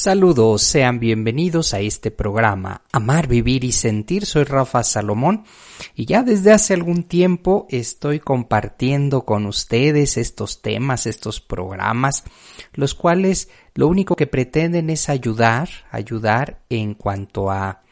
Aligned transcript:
Saludos, 0.00 0.62
sean 0.62 1.00
bienvenidos 1.00 1.74
a 1.74 1.80
este 1.80 2.12
programa 2.12 2.82
Amar, 2.92 3.26
Vivir 3.26 3.64
y 3.64 3.72
Sentir. 3.72 4.26
Soy 4.26 4.44
Rafa 4.44 4.84
Salomón 4.84 5.42
y 5.96 6.06
ya 6.06 6.22
desde 6.22 6.52
hace 6.52 6.72
algún 6.72 7.02
tiempo 7.02 7.66
estoy 7.68 8.20
compartiendo 8.20 9.24
con 9.24 9.44
ustedes 9.44 10.16
estos 10.16 10.62
temas, 10.62 11.06
estos 11.06 11.40
programas, 11.40 12.22
los 12.74 12.94
cuales 12.94 13.50
lo 13.74 13.88
único 13.88 14.14
que 14.14 14.28
pretenden 14.28 14.88
es 14.88 15.08
ayudar, 15.08 15.68
ayudar 15.90 16.60
en 16.70 16.94
cuanto 16.94 17.50
a 17.50 17.82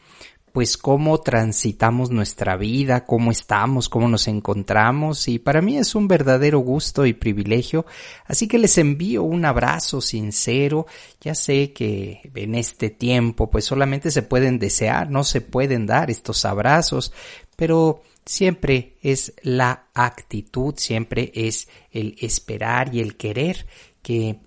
pues 0.57 0.75
cómo 0.75 1.19
transitamos 1.19 2.09
nuestra 2.09 2.57
vida, 2.57 3.05
cómo 3.05 3.29
estamos, 3.29 3.89
cómo 3.89 4.07
nos 4.07 4.27
encontramos 4.27 5.27
y 5.27 5.37
para 5.37 5.61
mí 5.61 5.77
es 5.77 5.93
un 5.93 6.07
verdadero 6.07 6.57
gusto 6.57 7.05
y 7.05 7.13
privilegio, 7.13 7.85
así 8.25 8.47
que 8.47 8.57
les 8.57 8.79
envío 8.79 9.21
un 9.21 9.45
abrazo 9.45 10.01
sincero, 10.01 10.87
ya 11.21 11.35
sé 11.35 11.73
que 11.73 12.31
en 12.33 12.55
este 12.55 12.89
tiempo 12.89 13.51
pues 13.51 13.65
solamente 13.65 14.09
se 14.09 14.23
pueden 14.23 14.57
desear, 14.57 15.11
no 15.11 15.23
se 15.23 15.41
pueden 15.41 15.85
dar 15.85 16.09
estos 16.09 16.43
abrazos, 16.43 17.13
pero 17.55 18.01
siempre 18.25 18.95
es 19.03 19.33
la 19.43 19.89
actitud, 19.93 20.73
siempre 20.77 21.31
es 21.35 21.67
el 21.91 22.15
esperar 22.19 22.95
y 22.95 23.01
el 23.01 23.15
querer 23.15 23.67
que 24.01 24.39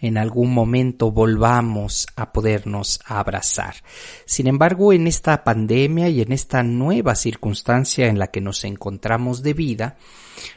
en 0.00 0.18
algún 0.18 0.52
momento 0.52 1.10
volvamos 1.10 2.06
a 2.16 2.32
podernos 2.32 3.00
abrazar. 3.06 3.76
Sin 4.24 4.46
embargo, 4.46 4.92
en 4.92 5.06
esta 5.06 5.44
pandemia 5.44 6.08
y 6.08 6.20
en 6.20 6.32
esta 6.32 6.62
nueva 6.62 7.14
circunstancia 7.14 8.06
en 8.06 8.18
la 8.18 8.28
que 8.28 8.40
nos 8.40 8.64
encontramos 8.64 9.42
de 9.42 9.54
vida, 9.54 9.96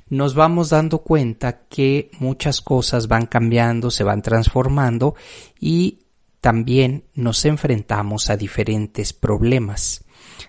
nos 0.10 0.36
vamos 0.36 0.70
dando 0.70 1.00
cuenta 1.00 1.62
que 1.70 2.12
muchas 2.20 2.62
cosas 2.62 3.08
van 3.08 3.26
cambiando, 3.26 3.92
se 3.92 4.04
van 4.04 4.22
transformando 4.22 5.16
y 5.60 6.00
también 6.42 7.06
nos 7.16 7.45
enfrentamos 7.45 8.30
a 8.30 8.38
diferentes 8.38 9.14
problemas, 9.14 10.06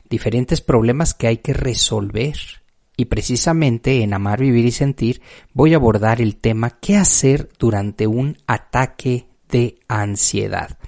diferentes 0.08 0.60
problemas 0.60 1.14
que 1.14 1.26
hay 1.26 1.38
que 1.38 1.52
resolver 1.52 2.59
y 3.00 3.06
precisamente 3.06 4.02
en 4.02 4.12
Amar, 4.12 4.40
Vivir 4.40 4.66
y 4.66 4.72
Sentir 4.72 5.22
voy 5.54 5.72
a 5.72 5.76
abordar 5.76 6.20
el 6.20 6.36
tema 6.36 6.78
¿Qué 6.80 6.98
hacer 6.98 7.48
durante 7.58 8.06
un 8.06 8.36
ataque 8.46 9.26
de 9.48 9.78
ansiedad? 9.88 10.78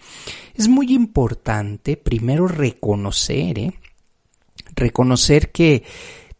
Es 0.55 0.69
muy 0.69 0.93
importante 0.93 1.97
primero 1.97 2.47
reconocer, 2.47 3.59
¿eh? 3.59 3.73
reconocer 4.77 5.53
que 5.53 5.85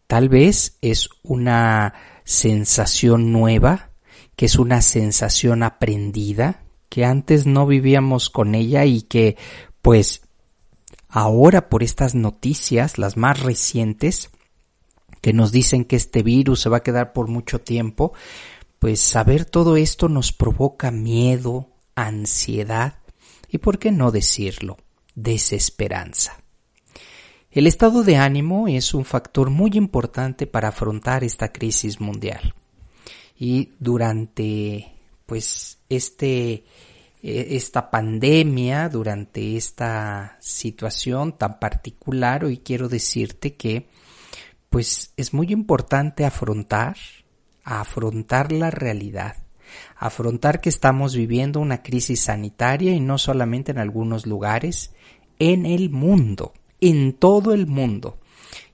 tal 0.05 0.29
vez 0.29 0.77
es 0.83 1.09
una 1.23 1.95
sensación 2.23 3.31
nueva, 3.31 3.89
que 4.35 4.45
es 4.45 4.59
una 4.59 4.83
sensación 4.83 5.63
aprendida, 5.63 6.65
que 6.87 7.03
antes 7.03 7.47
no 7.47 7.65
vivíamos 7.65 8.29
con 8.29 8.53
ella 8.53 8.85
y 8.85 9.01
que 9.01 9.37
pues 9.81 10.21
ahora 11.09 11.67
por 11.67 11.81
estas 11.81 12.13
noticias, 12.13 12.99
las 12.99 13.17
más 13.17 13.39
recientes, 13.39 14.29
que 15.23 15.31
nos 15.31 15.53
dicen 15.53 15.85
que 15.85 15.95
este 15.95 16.21
virus 16.21 16.59
se 16.59 16.67
va 16.67 16.77
a 16.77 16.83
quedar 16.83 17.13
por 17.13 17.29
mucho 17.29 17.61
tiempo, 17.61 18.11
pues 18.77 18.99
saber 18.99 19.45
todo 19.45 19.77
esto 19.77 20.09
nos 20.09 20.33
provoca 20.33 20.91
miedo, 20.91 21.69
ansiedad 21.95 22.95
y, 23.47 23.59
por 23.59 23.79
qué 23.79 23.89
no 23.93 24.11
decirlo, 24.11 24.75
desesperanza. 25.15 26.43
El 27.51 27.67
estado 27.67 28.03
de 28.03 28.17
ánimo 28.17 28.67
es 28.67 28.93
un 28.93 29.05
factor 29.05 29.49
muy 29.49 29.71
importante 29.75 30.45
para 30.45 30.67
afrontar 30.67 31.23
esta 31.23 31.53
crisis 31.53 32.01
mundial. 32.01 32.53
Y 33.39 33.69
durante 33.79 34.91
pues 35.25 35.77
este 35.87 36.65
e, 37.23 37.55
esta 37.55 37.89
pandemia, 37.89 38.89
durante 38.89 39.55
esta 39.55 40.35
situación 40.41 41.37
tan 41.37 41.59
particular, 41.59 42.43
hoy 42.43 42.57
quiero 42.57 42.89
decirte 42.89 43.55
que 43.55 43.87
pues 44.73 45.13
es 45.17 45.35
muy 45.35 45.51
importante 45.53 46.25
afrontar, 46.25 46.97
afrontar 47.63 48.51
la 48.51 48.71
realidad, 48.71 49.35
afrontar 49.95 50.61
que 50.61 50.69
estamos 50.69 51.15
viviendo 51.15 51.59
una 51.59 51.83
crisis 51.83 52.21
sanitaria 52.21 52.91
y 52.91 52.99
no 52.99 53.19
solamente 53.19 53.71
en 53.71 53.77
algunos 53.77 54.25
lugares, 54.25 54.91
en 55.37 55.67
el 55.67 55.91
mundo, 55.91 56.53
en 56.81 57.13
todo 57.13 57.53
el 57.53 57.67
mundo, 57.67 58.17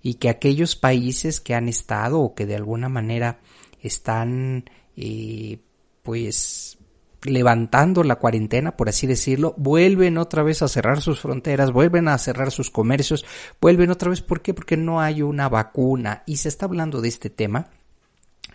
y 0.01 0.13
que 0.13 0.29
aquellos 0.29 0.77
países 0.77 1.41
que 1.41 1.53
han 1.53 1.67
estado 1.67 2.21
o 2.21 2.33
que 2.33 2.45
de 2.45 2.55
alguna 2.55 2.87
manera 2.87 3.41
están 3.81 4.69
eh, 4.95 5.59
pues 6.01 6.77
levantando 7.23 8.03
la 8.03 8.15
cuarentena, 8.15 8.77
por 8.77 8.89
así 8.89 9.07
decirlo, 9.07 9.53
vuelven 9.57 10.17
otra 10.17 10.43
vez 10.43 10.61
a 10.61 10.67
cerrar 10.67 11.01
sus 11.01 11.19
fronteras, 11.19 11.71
vuelven 11.71 12.07
a 12.07 12.17
cerrar 12.17 12.51
sus 12.51 12.71
comercios, 12.71 13.25
vuelven 13.59 13.89
otra 13.89 14.09
vez, 14.09 14.21
¿por 14.21 14.41
qué? 14.41 14.53
Porque 14.53 14.77
no 14.77 15.01
hay 15.01 15.21
una 15.21 15.49
vacuna 15.49 16.23
y 16.25 16.37
se 16.37 16.49
está 16.49 16.65
hablando 16.65 17.01
de 17.01 17.09
este 17.09 17.29
tema 17.29 17.67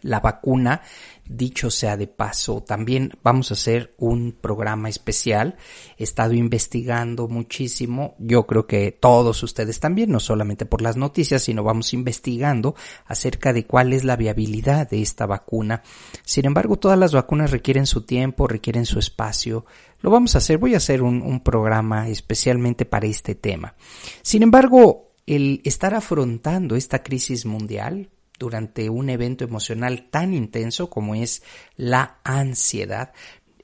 la 0.05 0.21
vacuna. 0.21 0.83
Dicho 1.27 1.71
sea 1.71 1.97
de 1.97 2.07
paso, 2.07 2.63
también 2.63 3.13
vamos 3.23 3.51
a 3.51 3.55
hacer 3.55 3.95
un 3.97 4.33
programa 4.33 4.91
especial. 4.91 5.57
He 5.97 6.05
estado 6.05 6.35
investigando 6.35 7.29
muchísimo. 7.29 8.15
Yo 8.19 8.47
creo 8.47 8.67
que 8.67 8.93
todos 8.93 9.43
ustedes 9.43 9.81
también, 9.81 10.11
no 10.11 10.21
solamente 10.21 10.67
por 10.67 10.83
las 10.83 10.99
noticias, 10.99 11.43
sino 11.43 11.65
vamos 11.65 11.95
investigando 11.95 12.75
acerca 13.07 13.55
de 13.55 13.65
cuál 13.65 13.95
es 13.95 14.05
la 14.05 14.17
viabilidad 14.17 14.91
de 14.91 15.01
esta 15.01 15.25
vacuna. 15.25 15.83
Sin 16.27 16.45
embargo, 16.45 16.77
todas 16.77 16.99
las 16.99 17.15
vacunas 17.15 17.51
requieren 17.51 17.87
su 17.87 18.03
tiempo, 18.03 18.47
requieren 18.47 18.85
su 18.85 18.99
espacio. 18.99 19.65
Lo 20.01 20.11
vamos 20.11 20.35
a 20.35 20.39
hacer. 20.39 20.59
Voy 20.59 20.75
a 20.75 20.77
hacer 20.77 21.03
un, 21.03 21.23
un 21.23 21.41
programa 21.41 22.09
especialmente 22.11 22.85
para 22.85 23.07
este 23.07 23.35
tema. 23.35 23.77
Sin 24.21 24.43
embargo, 24.43 25.15
el 25.27 25.63
estar 25.65 25.95
afrontando 25.95 26.77
esta 26.77 27.03
crisis 27.03 27.47
mundial, 27.47 28.11
durante 28.39 28.91
un 28.91 29.11
evento 29.11 29.45
emocional 29.45 30.09
tan 30.11 30.35
intenso 30.35 30.91
como 30.91 31.15
es 31.15 31.43
la 31.77 32.19
ansiedad, 32.25 33.13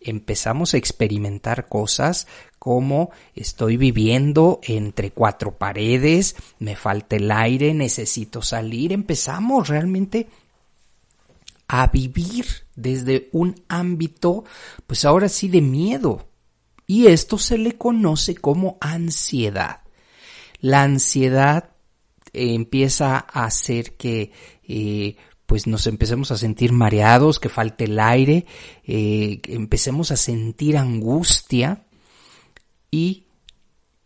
empezamos 0.00 0.75
a 0.75 0.78
experimentar 0.78 1.69
cosas 1.69 2.26
como 2.58 3.10
estoy 3.34 3.77
viviendo 3.77 4.60
entre 4.62 5.10
cuatro 5.12 5.56
paredes, 5.56 6.36
me 6.59 6.77
falta 6.77 7.16
el 7.16 7.30
aire, 7.30 7.72
necesito 7.74 8.42
salir, 8.42 8.92
empezamos 8.92 9.68
realmente 9.68 10.28
a 11.68 11.86
vivir 11.86 12.47
desde 12.74 13.28
un 13.33 13.62
ámbito, 13.68 14.44
pues 14.86 15.04
ahora 15.04 15.28
sí, 15.28 15.48
de 15.48 15.60
miedo. 15.60 16.27
Y 16.86 17.06
esto 17.06 17.39
se 17.39 17.56
le 17.56 17.78
conoce 17.78 18.34
como 18.34 18.77
ansiedad. 18.80 19.83
La 20.60 20.83
ansiedad 20.83 21.69
empieza 22.32 23.16
a 23.16 23.44
hacer 23.44 23.97
que 23.97 24.32
eh, 24.65 25.16
pues 25.47 25.66
nos 25.66 25.86
empecemos 25.86 26.30
a 26.30 26.38
sentir 26.38 26.72
mareados, 26.72 27.41
que 27.41 27.48
falte 27.48 27.84
el 27.84 27.98
aire, 27.98 28.47
eh, 28.84 29.41
empecemos 29.48 30.12
a 30.12 30.16
sentir 30.16 30.77
angustia 30.77 31.84
y 32.91 33.27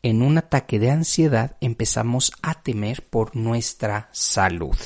en 0.02 0.22
un 0.22 0.38
ataque 0.38 0.78
de 0.78 0.90
ansiedad 0.90 1.56
empezamos 1.60 2.32
a 2.42 2.62
temer 2.62 3.06
por 3.08 3.36
nuestra 3.36 4.08
salud. 4.12 4.76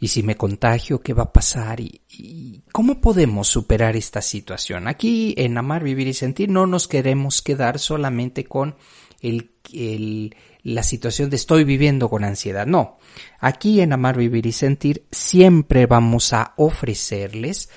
¿Y 0.00 0.08
si 0.08 0.22
me 0.22 0.36
contagio, 0.36 1.00
qué 1.00 1.12
va 1.12 1.24
a 1.24 1.32
pasar? 1.32 1.80
¿Y, 1.80 2.62
cómo 2.70 3.00
podemos 3.00 3.48
superar 3.48 3.96
esta 3.96 4.22
situación? 4.22 4.86
Aquí 4.86 5.34
en 5.36 5.58
Amar, 5.58 5.82
Vivir 5.82 6.06
y 6.06 6.14
Sentir 6.14 6.50
no 6.50 6.66
nos 6.66 6.86
queremos 6.86 7.42
quedar 7.42 7.78
solamente 7.78 8.44
con 8.44 8.76
el, 9.20 9.50
el, 9.72 10.36
la 10.62 10.82
situación 10.82 11.30
de 11.30 11.36
estoy 11.36 11.64
viviendo 11.64 12.08
con 12.08 12.24
ansiedad. 12.24 12.66
No, 12.66 12.98
aquí 13.40 13.80
en 13.80 13.92
Amar, 13.92 14.16
Vivir 14.16 14.46
y 14.46 14.52
Sentir 14.52 15.04
siempre 15.10 15.86
vamos 15.86 16.32
a 16.32 16.54
ofrecerles 16.56 17.70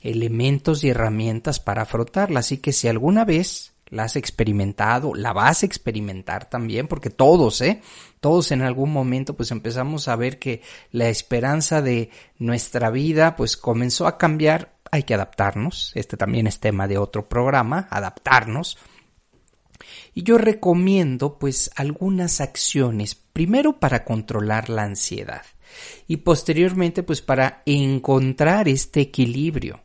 elementos 0.00 0.84
y 0.84 0.90
herramientas 0.90 1.60
para 1.60 1.82
afrontarla. 1.82 2.40
Así 2.40 2.58
que 2.58 2.72
si 2.72 2.88
alguna 2.88 3.24
vez 3.24 3.74
la 3.88 4.04
has 4.04 4.16
experimentado, 4.16 5.14
la 5.14 5.32
vas 5.32 5.62
a 5.62 5.66
experimentar 5.66 6.48
también, 6.48 6.88
porque 6.88 7.10
todos, 7.10 7.60
¿eh? 7.60 7.82
Todos 8.20 8.50
en 8.50 8.62
algún 8.62 8.92
momento 8.92 9.36
pues 9.36 9.50
empezamos 9.50 10.08
a 10.08 10.16
ver 10.16 10.38
que 10.38 10.62
la 10.90 11.08
esperanza 11.08 11.82
de 11.82 12.10
nuestra 12.38 12.90
vida 12.90 13.36
pues 13.36 13.56
comenzó 13.56 14.06
a 14.06 14.18
cambiar, 14.18 14.74
hay 14.90 15.04
que 15.04 15.14
adaptarnos, 15.14 15.92
este 15.94 16.16
también 16.16 16.46
es 16.46 16.58
tema 16.58 16.88
de 16.88 16.98
otro 16.98 17.28
programa, 17.28 17.86
adaptarnos. 17.90 18.78
Y 20.14 20.22
yo 20.22 20.38
recomiendo 20.38 21.38
pues 21.38 21.70
algunas 21.76 22.40
acciones, 22.40 23.14
primero 23.14 23.78
para 23.78 24.04
controlar 24.04 24.68
la 24.70 24.84
ansiedad. 24.84 25.42
Y 26.06 26.18
posteriormente 26.18 27.02
pues 27.02 27.20
para 27.22 27.62
encontrar 27.66 28.68
este 28.68 29.00
equilibrio. 29.00 29.82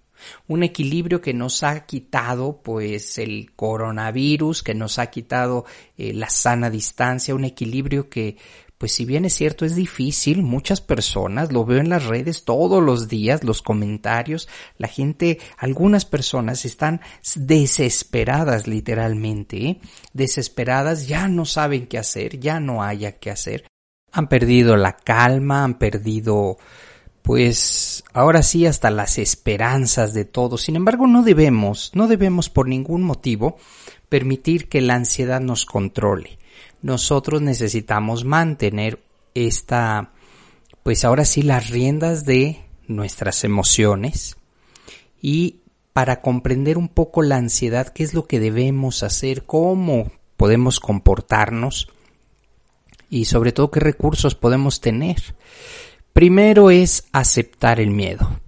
Un 0.48 0.62
equilibrio 0.64 1.20
que 1.20 1.34
nos 1.34 1.64
ha 1.64 1.86
quitado 1.86 2.62
pues 2.62 3.18
el 3.18 3.54
coronavirus, 3.56 4.62
que 4.62 4.76
nos 4.76 5.00
ha 5.00 5.08
quitado 5.08 5.66
eh, 5.98 6.14
la 6.14 6.30
sana 6.30 6.70
distancia, 6.70 7.34
un 7.34 7.46
equilibrio 7.46 8.08
que 8.08 8.38
pues 8.82 8.94
si 8.94 9.06
bien 9.06 9.26
es 9.26 9.36
cierto 9.36 9.64
es 9.64 9.76
difícil, 9.76 10.42
muchas 10.42 10.82
personas, 10.82 11.52
lo 11.52 11.66
veo 11.66 11.80
en 11.82 11.90
las 11.90 12.08
redes 12.08 12.46
todos 12.46 12.82
los 12.82 13.08
días, 13.08 13.44
los 13.44 13.62
comentarios, 13.62 14.50
la 14.80 14.88
gente, 14.88 15.38
algunas 15.60 16.04
personas 16.04 16.66
están 16.66 17.00
desesperadas 17.36 18.66
literalmente, 18.66 19.68
¿eh? 19.68 19.82
desesperadas, 20.14 21.06
ya 21.06 21.28
no 21.28 21.46
saben 21.46 21.86
qué 21.86 22.00
hacer, 22.00 22.40
ya 22.40 22.60
no 22.60 22.82
haya 22.82 23.20
qué 23.20 23.30
hacer, 23.30 23.68
han 24.12 24.28
perdido 24.28 24.76
la 24.78 24.94
calma, 24.98 25.64
han 25.64 25.78
perdido 25.78 26.58
pues 27.22 28.04
ahora 28.14 28.42
sí 28.42 28.66
hasta 28.66 28.90
las 28.90 29.20
esperanzas 29.20 30.16
de 30.16 30.26
todos. 30.26 30.64
Sin 30.64 30.76
embargo, 30.76 31.06
no 31.06 31.22
debemos, 31.22 31.92
no 31.94 32.08
debemos 32.08 32.50
por 32.50 32.68
ningún 32.68 33.04
motivo 33.04 33.60
permitir 34.10 34.70
que 34.70 34.82
la 34.82 34.96
ansiedad 34.96 35.40
nos 35.40 35.68
controle. 35.68 36.41
Nosotros 36.82 37.42
necesitamos 37.42 38.26
mantener 38.26 39.04
esta, 39.34 40.12
pues 40.84 41.06
ahora 41.06 41.26
sí 41.26 41.42
las 41.42 41.70
riendas 41.70 42.26
de 42.26 42.62
nuestras 42.88 43.44
emociones 43.44 44.38
y 45.22 45.62
para 45.94 46.22
comprender 46.22 46.78
un 46.78 46.88
poco 46.88 47.22
la 47.22 47.38
ansiedad, 47.38 47.90
qué 47.90 48.04
es 48.04 48.14
lo 48.14 48.26
que 48.26 48.40
debemos 48.40 49.04
hacer, 49.04 49.44
cómo 49.46 50.12
podemos 50.38 50.80
comportarnos 50.80 51.90
y 53.10 53.26
sobre 53.26 53.52
todo 53.52 53.70
qué 53.72 53.80
recursos 53.80 54.36
podemos 54.36 54.80
tener. 54.80 55.36
Primero 56.14 56.72
es 56.72 57.06
aceptar 57.12 57.80
el 57.80 57.92
miedo. 57.92 58.40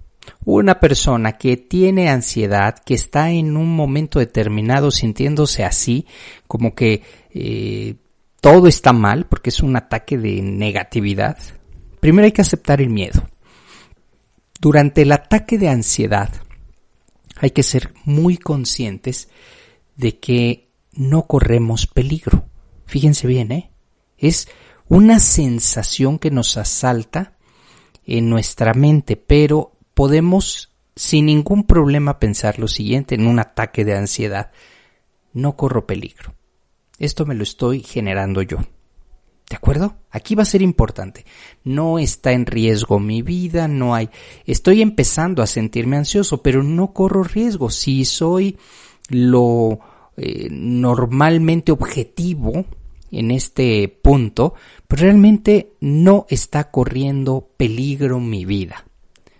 Una 0.44 0.80
persona 0.80 1.32
que 1.32 1.56
tiene 1.56 2.10
ansiedad, 2.10 2.78
que 2.78 2.94
está 2.94 3.30
en 3.30 3.56
un 3.56 3.74
momento 3.74 4.18
determinado 4.18 4.90
sintiéndose 4.90 5.64
así, 5.64 6.06
como 6.46 6.74
que 6.74 7.02
eh, 7.32 7.96
todo 8.44 8.68
está 8.68 8.92
mal, 8.92 9.24
porque 9.24 9.48
es 9.48 9.60
un 9.60 9.74
ataque 9.74 10.18
de 10.18 10.42
negatividad, 10.42 11.38
primero 11.98 12.26
hay 12.26 12.32
que 12.32 12.42
aceptar 12.42 12.82
el 12.82 12.90
miedo. 12.90 13.26
Durante 14.60 15.00
el 15.00 15.12
ataque 15.12 15.56
de 15.56 15.70
ansiedad 15.70 16.28
hay 17.36 17.52
que 17.52 17.62
ser 17.62 17.94
muy 18.04 18.36
conscientes 18.36 19.30
de 19.96 20.18
que 20.18 20.68
no 20.92 21.22
corremos 21.22 21.86
peligro. 21.86 22.44
Fíjense 22.84 23.26
bien, 23.26 23.50
¿eh? 23.50 23.70
Es 24.18 24.46
una 24.88 25.20
sensación 25.20 26.18
que 26.18 26.30
nos 26.30 26.58
asalta 26.58 27.38
en 28.04 28.28
nuestra 28.28 28.74
mente, 28.74 29.16
pero 29.16 29.72
podemos 29.94 30.70
sin 30.94 31.24
ningún 31.24 31.64
problema 31.64 32.18
pensar 32.18 32.58
lo 32.58 32.68
siguiente 32.68 33.14
en 33.14 33.26
un 33.26 33.38
ataque 33.38 33.86
de 33.86 33.96
ansiedad. 33.96 34.50
No 35.32 35.56
corro 35.56 35.86
peligro. 35.86 36.34
Esto 36.98 37.26
me 37.26 37.34
lo 37.34 37.42
estoy 37.42 37.80
generando 37.80 38.42
yo. 38.42 38.58
¿De 39.48 39.56
acuerdo? 39.56 39.96
Aquí 40.10 40.34
va 40.34 40.42
a 40.42 40.46
ser 40.46 40.62
importante. 40.62 41.24
No 41.64 41.98
está 41.98 42.32
en 42.32 42.46
riesgo 42.46 42.98
mi 42.98 43.22
vida, 43.22 43.68
no 43.68 43.94
hay... 43.94 44.08
Estoy 44.46 44.80
empezando 44.80 45.42
a 45.42 45.46
sentirme 45.46 45.96
ansioso, 45.96 46.42
pero 46.42 46.62
no 46.62 46.92
corro 46.92 47.22
riesgo. 47.22 47.70
Si 47.70 48.04
soy 48.04 48.56
lo 49.10 49.80
eh, 50.16 50.48
normalmente 50.50 51.72
objetivo, 51.72 52.64
en 53.18 53.30
este 53.30 53.88
punto, 53.88 54.54
pues 54.88 55.00
realmente 55.00 55.72
no 55.80 56.26
está 56.28 56.70
corriendo 56.70 57.48
peligro 57.56 58.20
mi 58.20 58.44
vida. 58.44 58.84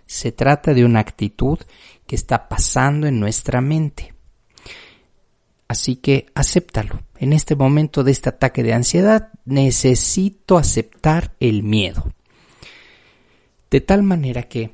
Se 0.05 0.31
trata 0.31 0.73
de 0.73 0.85
una 0.85 0.99
actitud 0.99 1.59
que 2.07 2.15
está 2.15 2.47
pasando 2.47 3.07
en 3.07 3.19
nuestra 3.19 3.61
mente. 3.61 4.14
Así 5.75 5.97
que 5.97 6.27
acéptalo. 6.33 7.01
En 7.17 7.33
este 7.33 7.55
momento 7.55 8.03
de 8.03 8.11
este 8.11 8.29
ataque 8.29 8.63
de 8.63 8.73
ansiedad 8.73 9.29
necesito 9.45 10.57
aceptar 10.57 11.33
el 11.39 11.63
miedo. 11.63 12.11
De 13.69 13.81
tal 13.81 14.03
manera 14.03 14.43
que 14.43 14.71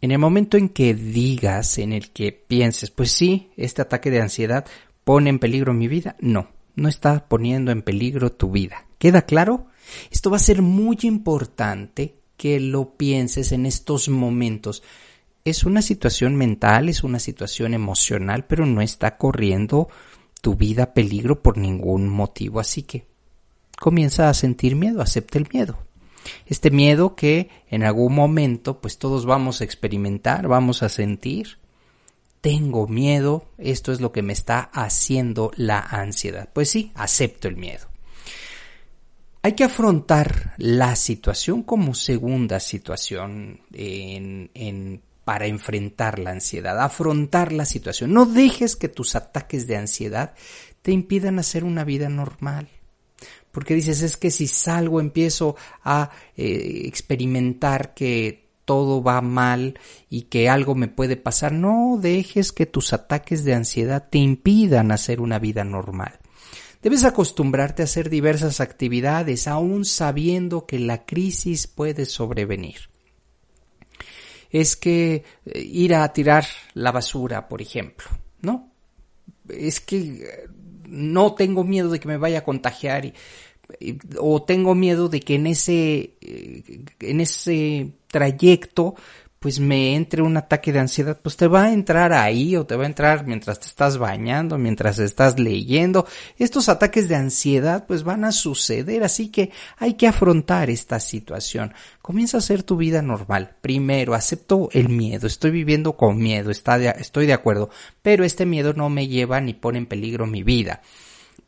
en 0.00 0.10
el 0.10 0.18
momento 0.18 0.56
en 0.56 0.70
que 0.70 0.94
digas, 0.94 1.78
en 1.78 1.92
el 1.92 2.10
que 2.10 2.32
pienses, 2.32 2.90
pues 2.90 3.12
sí, 3.12 3.50
este 3.56 3.82
ataque 3.82 4.10
de 4.10 4.22
ansiedad 4.22 4.64
pone 5.04 5.28
en 5.28 5.38
peligro 5.38 5.74
mi 5.74 5.88
vida, 5.88 6.16
no 6.20 6.48
no 6.80 6.88
está 6.88 7.28
poniendo 7.28 7.70
en 7.70 7.82
peligro 7.82 8.32
tu 8.32 8.50
vida. 8.50 8.86
¿Queda 8.98 9.22
claro? 9.22 9.66
Esto 10.10 10.30
va 10.30 10.36
a 10.36 10.40
ser 10.40 10.62
muy 10.62 10.98
importante 11.02 12.16
que 12.36 12.58
lo 12.58 12.96
pienses 12.96 13.52
en 13.52 13.66
estos 13.66 14.08
momentos. 14.08 14.82
Es 15.44 15.64
una 15.64 15.82
situación 15.82 16.36
mental, 16.36 16.88
es 16.88 17.02
una 17.02 17.18
situación 17.18 17.74
emocional, 17.74 18.44
pero 18.46 18.66
no 18.66 18.80
está 18.82 19.16
corriendo 19.16 19.88
tu 20.40 20.54
vida 20.54 20.92
peligro 20.92 21.42
por 21.42 21.56
ningún 21.56 22.08
motivo. 22.08 22.60
Así 22.60 22.82
que 22.82 23.06
comienza 23.78 24.28
a 24.28 24.34
sentir 24.34 24.76
miedo, 24.76 25.00
acepta 25.00 25.38
el 25.38 25.48
miedo. 25.52 25.78
Este 26.46 26.70
miedo 26.70 27.14
que 27.16 27.48
en 27.68 27.82
algún 27.82 28.14
momento 28.14 28.80
pues 28.80 28.98
todos 28.98 29.24
vamos 29.24 29.60
a 29.60 29.64
experimentar, 29.64 30.48
vamos 30.48 30.82
a 30.82 30.88
sentir 30.88 31.60
tengo 32.40 32.86
miedo, 32.86 33.44
esto 33.58 33.92
es 33.92 34.00
lo 34.00 34.12
que 34.12 34.22
me 34.22 34.32
está 34.32 34.70
haciendo 34.72 35.50
la 35.56 35.78
ansiedad. 35.80 36.48
Pues 36.52 36.70
sí, 36.70 36.90
acepto 36.94 37.48
el 37.48 37.56
miedo. 37.56 37.86
Hay 39.42 39.52
que 39.52 39.64
afrontar 39.64 40.54
la 40.58 40.96
situación 40.96 41.62
como 41.62 41.94
segunda 41.94 42.60
situación 42.60 43.60
en, 43.72 45.02
para 45.30 45.46
enfrentar 45.46 46.18
la 46.18 46.32
ansiedad, 46.32 46.80
afrontar 46.80 47.52
la 47.52 47.64
situación. 47.64 48.12
No 48.12 48.26
dejes 48.26 48.74
que 48.74 48.88
tus 48.88 49.14
ataques 49.14 49.68
de 49.68 49.76
ansiedad 49.76 50.34
te 50.82 50.90
impidan 50.90 51.38
hacer 51.38 51.62
una 51.62 51.84
vida 51.84 52.08
normal. 52.08 52.66
Porque 53.52 53.76
dices, 53.76 54.02
es 54.02 54.16
que 54.16 54.32
si 54.32 54.48
salgo 54.48 54.98
empiezo 54.98 55.54
a 55.84 56.10
eh, 56.36 56.82
experimentar 56.86 57.94
que 57.94 58.48
todo 58.64 59.04
va 59.04 59.20
mal 59.20 59.78
y 60.08 60.22
que 60.22 60.48
algo 60.48 60.74
me 60.74 60.88
puede 60.88 61.16
pasar. 61.16 61.52
No 61.52 61.96
dejes 62.02 62.50
que 62.50 62.66
tus 62.66 62.92
ataques 62.92 63.44
de 63.44 63.54
ansiedad 63.54 64.08
te 64.10 64.18
impidan 64.18 64.90
hacer 64.90 65.20
una 65.20 65.38
vida 65.38 65.62
normal. 65.62 66.18
Debes 66.82 67.04
acostumbrarte 67.04 67.82
a 67.82 67.84
hacer 67.84 68.10
diversas 68.10 68.60
actividades 68.60 69.46
aún 69.46 69.84
sabiendo 69.84 70.66
que 70.66 70.80
la 70.80 71.06
crisis 71.06 71.68
puede 71.68 72.04
sobrevenir. 72.04 72.89
Es 74.50 74.76
que 74.76 75.24
eh, 75.46 75.60
ir 75.60 75.94
a 75.94 76.12
tirar 76.12 76.44
la 76.74 76.92
basura, 76.92 77.48
por 77.48 77.62
ejemplo, 77.62 78.06
¿no? 78.42 78.70
Es 79.48 79.80
que 79.80 79.96
eh, 79.96 80.48
no 80.86 81.34
tengo 81.34 81.64
miedo 81.64 81.90
de 81.90 82.00
que 82.00 82.08
me 82.08 82.16
vaya 82.16 82.38
a 82.40 82.44
contagiar 82.44 83.04
y 83.04 83.14
o 84.18 84.42
tengo 84.42 84.74
miedo 84.74 85.08
de 85.08 85.20
que 85.20 85.36
en 85.36 85.46
ese, 85.46 86.14
eh, 86.20 86.84
en 87.00 87.20
ese 87.20 87.92
trayecto 88.08 88.94
pues 89.40 89.58
me 89.58 89.96
entre 89.96 90.20
un 90.20 90.36
ataque 90.36 90.70
de 90.70 90.80
ansiedad, 90.80 91.18
pues 91.20 91.34
te 91.38 91.48
va 91.48 91.64
a 91.64 91.72
entrar 91.72 92.12
ahí 92.12 92.56
o 92.56 92.66
te 92.66 92.76
va 92.76 92.82
a 92.82 92.86
entrar 92.86 93.26
mientras 93.26 93.58
te 93.58 93.68
estás 93.68 93.96
bañando, 93.96 94.58
mientras 94.58 94.98
estás 94.98 95.40
leyendo. 95.40 96.06
Estos 96.36 96.68
ataques 96.68 97.08
de 97.08 97.16
ansiedad 97.16 97.86
pues 97.86 98.04
van 98.04 98.24
a 98.24 98.32
suceder, 98.32 99.02
así 99.02 99.30
que 99.30 99.50
hay 99.78 99.94
que 99.94 100.06
afrontar 100.06 100.68
esta 100.68 101.00
situación. 101.00 101.72
Comienza 102.02 102.36
a 102.36 102.40
hacer 102.40 102.64
tu 102.64 102.76
vida 102.76 103.00
normal. 103.00 103.56
Primero, 103.62 104.12
acepto 104.12 104.68
el 104.72 104.90
miedo, 104.90 105.26
estoy 105.26 105.52
viviendo 105.52 105.96
con 105.96 106.18
miedo, 106.18 106.50
está 106.50 106.76
estoy 106.90 107.24
de 107.24 107.32
acuerdo, 107.32 107.70
pero 108.02 108.24
este 108.24 108.44
miedo 108.44 108.74
no 108.74 108.90
me 108.90 109.08
lleva 109.08 109.40
ni 109.40 109.54
pone 109.54 109.78
en 109.78 109.86
peligro 109.86 110.26
mi 110.26 110.42
vida 110.42 110.82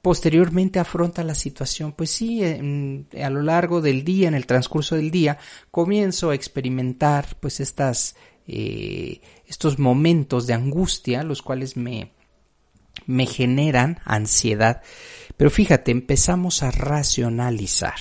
posteriormente 0.03 0.81
afronta 0.81 1.23
la 1.23 1.37
situación, 1.37 1.93
pues 1.93 2.11
sí, 2.11 2.43
a 2.45 3.31
lo 3.31 3.41
largo 3.41 3.81
del 3.81 4.05
día, 4.05 4.27
en 4.27 4.35
el 4.35 4.47
transcurso 4.47 4.97
del 4.97 5.13
día, 5.13 5.39
comienzo 5.71 6.31
a 6.31 6.35
experimentar 6.35 7.37
pues 7.39 7.61
estas, 7.61 8.17
eh, 8.49 9.21
estos 9.47 9.79
momentos 9.79 10.49
de 10.49 10.55
angustia, 10.55 11.23
los 11.23 11.41
cuales 11.41 11.77
me, 11.77 12.11
me 13.07 13.27
generan 13.27 14.01
ansiedad. 14.05 14.83
Pero 15.37 15.51
fíjate, 15.51 15.93
empezamos 15.93 16.65
a 16.65 16.73
racionalizar. 16.73 17.95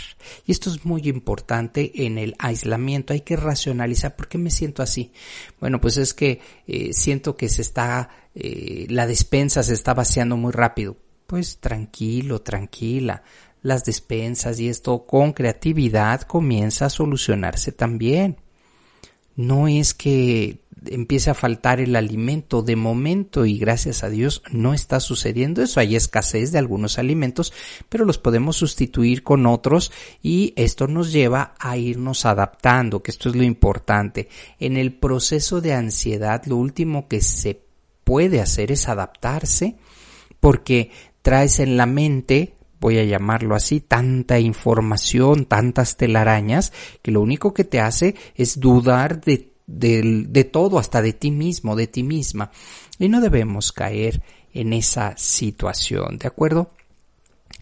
Y 0.48 0.54
esto 0.54 0.72
es 0.72 0.84
muy 0.86 1.08
importante 1.08 2.06
en 2.06 2.18
el 2.18 2.36
aislamiento. 2.40 3.14
Hay 3.14 3.22
que 3.22 3.36
racionalizar. 3.36 4.16
¿Por 4.16 4.28
qué 4.28 4.40
me 4.40 4.50
siento 4.50 4.82
así? 4.82 5.12
Bueno, 5.60 5.80
pues 5.80 5.98
es 5.98 6.16
que 6.16 6.42
eh, 6.66 6.94
siento 6.94 7.38
que 7.38 7.48
se 7.48 7.62
está, 7.62 8.10
eh, 8.34 8.88
la 8.90 9.06
despensa 9.06 9.62
se 9.62 9.74
está 9.74 9.94
vaciando 9.94 10.36
muy 10.36 10.52
rápido 10.52 10.98
pues 11.32 11.60
tranquilo, 11.60 12.42
tranquila. 12.42 13.24
Las 13.62 13.86
despensas 13.86 14.60
y 14.60 14.68
esto 14.68 15.06
con 15.06 15.32
creatividad 15.32 16.24
comienza 16.24 16.88
a 16.88 16.90
solucionarse 16.90 17.72
también. 17.72 18.36
No 19.38 19.70
es 19.70 19.94
que 19.94 20.60
empiece 20.88 21.30
a 21.30 21.34
faltar 21.34 21.80
el 21.80 21.96
alimento 21.96 22.64
de 22.64 22.76
momento 22.76 23.46
y 23.46 23.58
gracias 23.58 24.04
a 24.04 24.10
Dios 24.10 24.44
no 24.52 24.74
está 24.74 25.00
sucediendo 25.00 25.64
eso. 25.64 25.80
Hay 25.80 25.96
escasez 25.96 26.52
de 26.52 26.58
algunos 26.60 27.00
alimentos, 27.00 27.54
pero 27.88 28.04
los 28.04 28.18
podemos 28.18 28.58
sustituir 28.58 29.24
con 29.24 29.46
otros 29.46 29.94
y 30.22 30.52
esto 30.58 30.88
nos 30.88 31.14
lleva 31.14 31.56
a 31.60 31.78
irnos 31.78 32.26
adaptando, 32.26 33.02
que 33.02 33.12
esto 33.12 33.30
es 33.30 33.38
lo 33.38 33.44
importante. 33.44 34.28
En 34.60 34.76
el 34.76 34.92
proceso 34.92 35.62
de 35.62 35.76
ansiedad 35.76 36.44
lo 36.46 36.58
último 36.58 37.08
que 37.08 37.22
se 37.22 37.62
puede 38.04 38.42
hacer 38.42 38.74
es 38.74 38.90
adaptarse 38.90 39.78
porque 40.42 40.90
traes 41.22 41.60
en 41.60 41.78
la 41.78 41.86
mente, 41.86 42.56
voy 42.80 42.98
a 42.98 43.04
llamarlo 43.04 43.56
así, 43.56 43.80
tanta 43.80 44.40
información, 44.40 45.46
tantas 45.46 45.98
telarañas, 45.98 46.74
que 47.02 47.12
lo 47.12 47.22
único 47.22 47.54
que 47.54 47.64
te 47.64 47.80
hace 47.80 48.16
es 48.36 48.60
dudar 48.60 49.22
de, 49.22 50.50
todo, 50.52 50.80
hasta 50.80 51.02
de 51.02 51.14
ti 51.14 51.32
mismo, 51.32 51.76
de 51.76 51.88
ti 51.88 52.04
misma. 52.04 52.52
Y 52.98 53.08
no 53.08 53.22
debemos 53.22 53.72
caer 53.72 54.22
en 54.54 54.74
esa 54.74 55.16
situación, 55.16 56.18
¿de 56.18 56.28
acuerdo? 56.28 56.72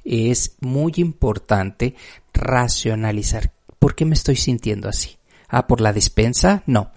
Es 0.03 0.55
muy 0.61 0.93
importante 0.97 1.95
racionalizar. 2.33 3.51
¿Por 3.77 3.95
qué 3.95 4.05
me 4.05 4.15
estoy 4.15 4.37
sintiendo 4.37 4.87
así? 4.87 5.17
Ah, 5.49 5.67
por 5.67 5.81
la 5.81 5.93
despensa? 5.93 6.63
No. 6.65 6.91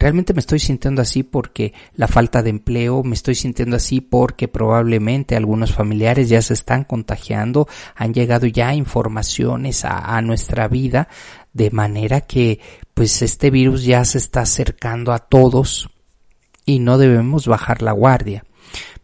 Realmente 0.00 0.32
me 0.32 0.38
estoy 0.38 0.60
sintiendo 0.60 1.02
así 1.02 1.24
porque 1.24 1.72
la 1.94 2.06
falta 2.06 2.40
de 2.40 2.50
empleo, 2.50 3.02
me 3.02 3.14
estoy 3.14 3.34
sintiendo 3.34 3.74
así 3.74 4.00
porque 4.00 4.46
probablemente 4.46 5.34
algunos 5.34 5.74
familiares 5.74 6.28
ya 6.28 6.40
se 6.40 6.54
están 6.54 6.84
contagiando, 6.84 7.66
han 7.96 8.14
llegado 8.14 8.46
ya 8.46 8.74
informaciones 8.74 9.84
a, 9.84 10.16
a 10.16 10.22
nuestra 10.22 10.68
vida 10.68 11.08
de 11.52 11.72
manera 11.72 12.20
que 12.20 12.60
pues 12.94 13.22
este 13.22 13.50
virus 13.50 13.84
ya 13.84 14.04
se 14.04 14.18
está 14.18 14.42
acercando 14.42 15.12
a 15.12 15.18
todos 15.18 15.90
y 16.64 16.78
no 16.78 16.96
debemos 16.96 17.48
bajar 17.48 17.82
la 17.82 17.92
guardia, 17.92 18.44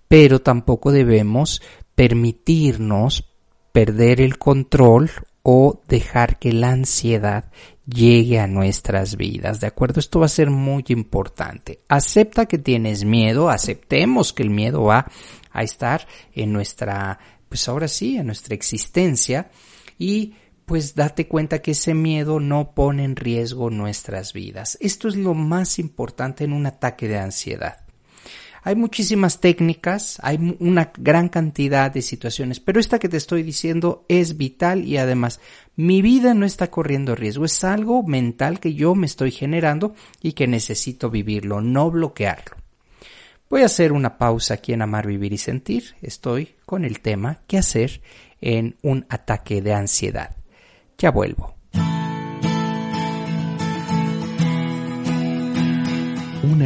pero 0.06 0.42
tampoco 0.42 0.92
debemos 0.92 1.60
permitirnos 1.96 3.24
perder 3.72 4.20
el 4.20 4.38
control 4.38 5.10
o 5.46 5.82
dejar 5.88 6.38
que 6.38 6.52
la 6.54 6.70
ansiedad 6.70 7.50
llegue 7.86 8.40
a 8.40 8.46
nuestras 8.46 9.16
vidas, 9.16 9.60
¿de 9.60 9.66
acuerdo? 9.66 10.00
Esto 10.00 10.20
va 10.20 10.26
a 10.26 10.30
ser 10.30 10.48
muy 10.48 10.84
importante. 10.88 11.80
Acepta 11.86 12.46
que 12.46 12.56
tienes 12.56 13.04
miedo, 13.04 13.50
aceptemos 13.50 14.32
que 14.32 14.42
el 14.42 14.48
miedo 14.48 14.84
va 14.84 15.06
a 15.52 15.62
estar 15.62 16.08
en 16.32 16.50
nuestra, 16.50 17.18
pues 17.46 17.68
ahora 17.68 17.88
sí, 17.88 18.16
en 18.16 18.26
nuestra 18.26 18.54
existencia 18.54 19.50
y 19.98 20.32
pues 20.64 20.94
date 20.94 21.28
cuenta 21.28 21.60
que 21.60 21.72
ese 21.72 21.92
miedo 21.92 22.40
no 22.40 22.74
pone 22.74 23.04
en 23.04 23.14
riesgo 23.14 23.68
nuestras 23.68 24.32
vidas. 24.32 24.78
Esto 24.80 25.08
es 25.08 25.16
lo 25.16 25.34
más 25.34 25.78
importante 25.78 26.44
en 26.44 26.54
un 26.54 26.64
ataque 26.64 27.06
de 27.06 27.18
ansiedad. 27.18 27.83
Hay 28.66 28.76
muchísimas 28.76 29.40
técnicas, 29.40 30.18
hay 30.22 30.56
una 30.58 30.90
gran 30.96 31.28
cantidad 31.28 31.90
de 31.90 32.00
situaciones, 32.00 32.60
pero 32.60 32.80
esta 32.80 32.98
que 32.98 33.10
te 33.10 33.18
estoy 33.18 33.42
diciendo 33.42 34.06
es 34.08 34.38
vital 34.38 34.86
y 34.86 34.96
además 34.96 35.38
mi 35.76 36.00
vida 36.00 36.32
no 36.32 36.46
está 36.46 36.70
corriendo 36.70 37.14
riesgo, 37.14 37.44
es 37.44 37.62
algo 37.62 38.02
mental 38.02 38.60
que 38.60 38.72
yo 38.72 38.94
me 38.94 39.04
estoy 39.04 39.32
generando 39.32 39.94
y 40.22 40.32
que 40.32 40.46
necesito 40.46 41.10
vivirlo, 41.10 41.60
no 41.60 41.90
bloquearlo. 41.90 42.56
Voy 43.50 43.60
a 43.60 43.66
hacer 43.66 43.92
una 43.92 44.16
pausa 44.16 44.54
aquí 44.54 44.72
en 44.72 44.80
Amar, 44.80 45.06
Vivir 45.06 45.34
y 45.34 45.38
Sentir. 45.38 45.94
Estoy 46.00 46.54
con 46.64 46.86
el 46.86 47.00
tema 47.00 47.42
¿Qué 47.46 47.58
hacer 47.58 48.00
en 48.40 48.76
un 48.80 49.04
ataque 49.10 49.60
de 49.60 49.74
ansiedad? 49.74 50.34
Ya 50.96 51.10
vuelvo. 51.10 51.53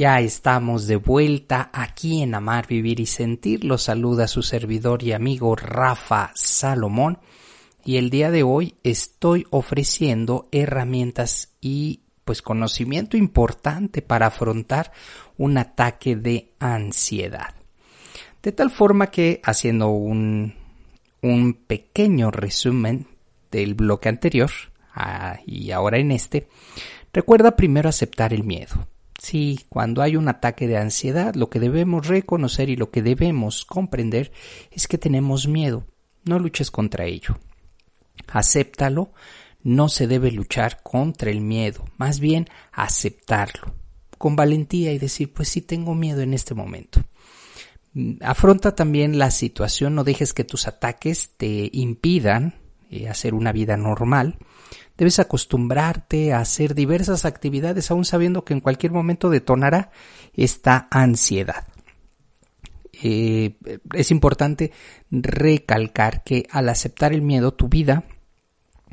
Ya 0.00 0.18
estamos 0.20 0.86
de 0.86 0.96
vuelta 0.96 1.68
aquí 1.74 2.22
en 2.22 2.34
Amar, 2.34 2.66
Vivir 2.66 3.00
y 3.00 3.04
Sentir. 3.04 3.64
Los 3.64 3.82
saluda 3.82 4.28
su 4.28 4.42
servidor 4.42 5.02
y 5.02 5.12
amigo 5.12 5.54
Rafa 5.56 6.32
Salomón. 6.34 7.18
Y 7.84 7.98
el 7.98 8.08
día 8.08 8.30
de 8.30 8.42
hoy 8.42 8.76
estoy 8.82 9.46
ofreciendo 9.50 10.48
herramientas 10.52 11.52
y 11.60 12.00
pues 12.24 12.40
conocimiento 12.40 13.18
importante 13.18 14.00
para 14.00 14.28
afrontar 14.28 14.90
un 15.36 15.58
ataque 15.58 16.16
de 16.16 16.54
ansiedad. 16.58 17.54
De 18.42 18.52
tal 18.52 18.70
forma 18.70 19.08
que 19.08 19.42
haciendo 19.44 19.88
un, 19.88 20.54
un 21.20 21.52
pequeño 21.52 22.30
resumen 22.30 23.06
del 23.50 23.74
bloque 23.74 24.08
anterior 24.08 24.50
ah, 24.94 25.40
y 25.44 25.72
ahora 25.72 25.98
en 25.98 26.10
este, 26.10 26.48
recuerda 27.12 27.54
primero 27.54 27.90
aceptar 27.90 28.32
el 28.32 28.44
miedo 28.44 28.88
Sí, 29.20 29.60
cuando 29.68 30.00
hay 30.00 30.16
un 30.16 30.28
ataque 30.28 30.66
de 30.66 30.78
ansiedad, 30.78 31.34
lo 31.34 31.50
que 31.50 31.60
debemos 31.60 32.06
reconocer 32.06 32.70
y 32.70 32.76
lo 32.76 32.90
que 32.90 33.02
debemos 33.02 33.64
comprender 33.64 34.32
es 34.70 34.88
que 34.88 34.98
tenemos 34.98 35.46
miedo. 35.46 35.84
No 36.24 36.38
luches 36.38 36.70
contra 36.70 37.04
ello. 37.04 37.38
Acéptalo. 38.28 39.12
No 39.62 39.90
se 39.90 40.06
debe 40.06 40.32
luchar 40.32 40.82
contra 40.82 41.30
el 41.30 41.42
miedo, 41.42 41.84
más 41.98 42.18
bien 42.18 42.48
aceptarlo 42.72 43.74
con 44.20 44.36
valentía 44.36 44.92
y 44.92 44.98
decir, 44.98 45.32
pues 45.32 45.48
sí 45.48 45.62
tengo 45.62 45.94
miedo 45.94 46.20
en 46.20 46.34
este 46.34 46.54
momento. 46.54 47.02
Afronta 48.20 48.74
también 48.74 49.18
la 49.18 49.30
situación, 49.30 49.94
no 49.94 50.04
dejes 50.04 50.34
que 50.34 50.44
tus 50.44 50.68
ataques 50.68 51.30
te 51.38 51.70
impidan 51.72 52.52
eh, 52.90 53.08
hacer 53.08 53.32
una 53.32 53.50
vida 53.50 53.78
normal. 53.78 54.36
Debes 55.00 55.18
acostumbrarte 55.18 56.34
a 56.34 56.40
hacer 56.40 56.74
diversas 56.74 57.24
actividades 57.24 57.90
aún 57.90 58.04
sabiendo 58.04 58.44
que 58.44 58.52
en 58.52 58.60
cualquier 58.60 58.92
momento 58.92 59.30
detonará 59.30 59.92
esta 60.34 60.88
ansiedad. 60.90 61.66
Eh, 63.02 63.56
es 63.94 64.10
importante 64.10 64.72
recalcar 65.10 66.22
que 66.22 66.46
al 66.50 66.68
aceptar 66.68 67.14
el 67.14 67.22
miedo 67.22 67.54
tu 67.54 67.70
vida 67.70 68.04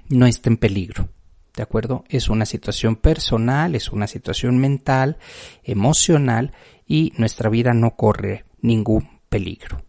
no 0.07 0.27
está 0.27 0.49
en 0.49 0.55
peligro. 0.55 1.09
¿De 1.53 1.63
acuerdo? 1.63 2.05
Es 2.07 2.29
una 2.29 2.45
situación 2.45 2.95
personal, 2.95 3.75
es 3.75 3.91
una 3.91 4.07
situación 4.07 4.59
mental, 4.59 5.17
emocional 5.61 6.53
y 6.85 7.11
nuestra 7.17 7.49
vida 7.49 7.73
no 7.73 7.97
corre 7.97 8.45
ningún 8.61 9.19
peligro. 9.27 9.83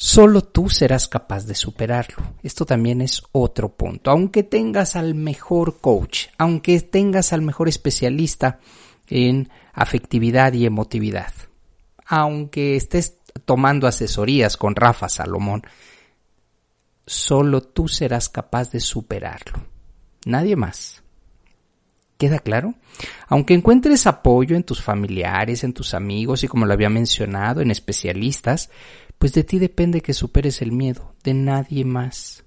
Solo 0.00 0.42
tú 0.44 0.70
serás 0.70 1.08
capaz 1.08 1.44
de 1.44 1.56
superarlo. 1.56 2.18
Esto 2.44 2.64
también 2.64 3.00
es 3.00 3.20
otro 3.32 3.70
punto. 3.70 4.12
Aunque 4.12 4.44
tengas 4.44 4.94
al 4.94 5.16
mejor 5.16 5.80
coach, 5.80 6.26
aunque 6.38 6.78
tengas 6.82 7.32
al 7.32 7.42
mejor 7.42 7.68
especialista 7.68 8.60
en 9.08 9.48
afectividad 9.72 10.52
y 10.52 10.66
emotividad, 10.66 11.32
aunque 12.06 12.76
estés 12.76 13.16
tomando 13.44 13.88
asesorías 13.88 14.56
con 14.56 14.76
Rafa 14.76 15.08
Salomón, 15.08 15.64
solo 17.04 17.60
tú 17.62 17.88
serás 17.88 18.28
capaz 18.28 18.70
de 18.70 18.78
superarlo. 18.78 19.64
Nadie 20.26 20.54
más. 20.54 21.02
¿Queda 22.18 22.38
claro? 22.38 22.74
Aunque 23.26 23.54
encuentres 23.54 24.06
apoyo 24.06 24.54
en 24.54 24.62
tus 24.62 24.80
familiares, 24.80 25.64
en 25.64 25.72
tus 25.72 25.92
amigos 25.92 26.44
y 26.44 26.48
como 26.48 26.66
lo 26.66 26.72
había 26.72 26.88
mencionado, 26.88 27.62
en 27.62 27.72
especialistas, 27.72 28.70
pues 29.18 29.32
de 29.32 29.44
ti 29.44 29.58
depende 29.58 30.00
que 30.00 30.14
superes 30.14 30.62
el 30.62 30.72
miedo, 30.72 31.14
de 31.24 31.34
nadie 31.34 31.84
más. 31.84 32.44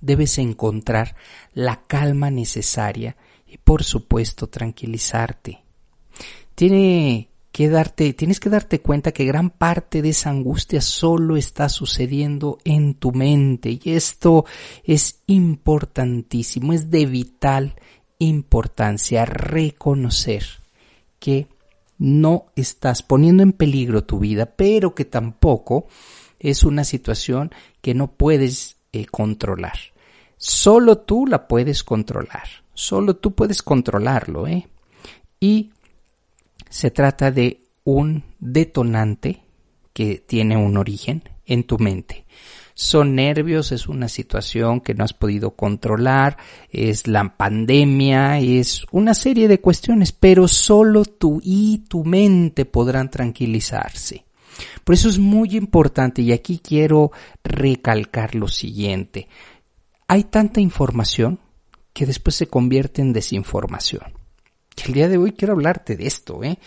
Debes 0.00 0.38
encontrar 0.38 1.16
la 1.54 1.82
calma 1.86 2.30
necesaria 2.30 3.16
y 3.46 3.58
por 3.58 3.84
supuesto 3.84 4.48
tranquilizarte. 4.48 5.62
Tiene 6.54 7.30
que 7.52 7.70
darte, 7.70 8.12
tienes 8.12 8.38
que 8.38 8.50
darte 8.50 8.80
cuenta 8.82 9.12
que 9.12 9.24
gran 9.24 9.48
parte 9.50 10.02
de 10.02 10.10
esa 10.10 10.28
angustia 10.30 10.82
solo 10.82 11.36
está 11.36 11.70
sucediendo 11.70 12.58
en 12.64 12.94
tu 12.94 13.12
mente 13.12 13.78
y 13.82 13.92
esto 13.92 14.44
es 14.84 15.20
importantísimo, 15.26 16.74
es 16.74 16.90
de 16.90 17.06
vital 17.06 17.76
importancia 18.18 19.24
reconocer 19.24 20.44
que 21.18 21.48
no 21.98 22.46
estás 22.56 23.02
poniendo 23.02 23.42
en 23.42 23.52
peligro 23.52 24.04
tu 24.04 24.18
vida, 24.18 24.46
pero 24.46 24.94
que 24.94 25.04
tampoco 25.04 25.86
es 26.38 26.64
una 26.64 26.84
situación 26.84 27.50
que 27.80 27.94
no 27.94 28.12
puedes 28.12 28.76
eh, 28.92 29.06
controlar. 29.06 29.78
Solo 30.36 30.98
tú 30.98 31.26
la 31.26 31.48
puedes 31.48 31.82
controlar. 31.82 32.48
Solo 32.74 33.16
tú 33.16 33.34
puedes 33.34 33.62
controlarlo, 33.62 34.46
¿eh? 34.46 34.68
Y 35.40 35.70
se 36.68 36.90
trata 36.90 37.30
de 37.30 37.62
un 37.84 38.24
detonante 38.38 39.42
que 39.92 40.18
tiene 40.18 40.56
un 40.58 40.76
origen 40.76 41.22
en 41.46 41.64
tu 41.64 41.78
mente. 41.78 42.26
Son 42.74 43.14
nervios, 43.14 43.72
es 43.72 43.88
una 43.88 44.08
situación 44.08 44.80
que 44.80 44.92
no 44.92 45.04
has 45.04 45.14
podido 45.14 45.52
controlar, 45.52 46.36
es 46.70 47.06
la 47.06 47.36
pandemia, 47.36 48.38
es 48.38 48.84
una 48.90 49.14
serie 49.14 49.48
de 49.48 49.62
cuestiones, 49.62 50.12
pero 50.12 50.46
solo 50.46 51.06
tú 51.06 51.40
y 51.42 51.84
tu 51.88 52.04
mente 52.04 52.66
podrán 52.66 53.10
tranquilizarse. 53.10 54.26
Por 54.84 54.94
eso 54.94 55.08
es 55.08 55.18
muy 55.18 55.56
importante 55.56 56.22
y 56.22 56.32
aquí 56.32 56.60
quiero 56.62 57.12
recalcar 57.42 58.34
lo 58.34 58.48
siguiente. 58.48 59.28
Hay 60.08 60.24
tanta 60.24 60.60
información 60.60 61.40
que 61.92 62.06
después 62.06 62.36
se 62.36 62.46
convierte 62.46 63.00
en 63.00 63.14
desinformación. 63.14 64.02
el 64.86 64.92
día 64.92 65.08
de 65.08 65.16
hoy 65.16 65.32
quiero 65.32 65.54
hablarte 65.54 65.96
de 65.96 66.06
esto, 66.06 66.44
¿eh? 66.44 66.58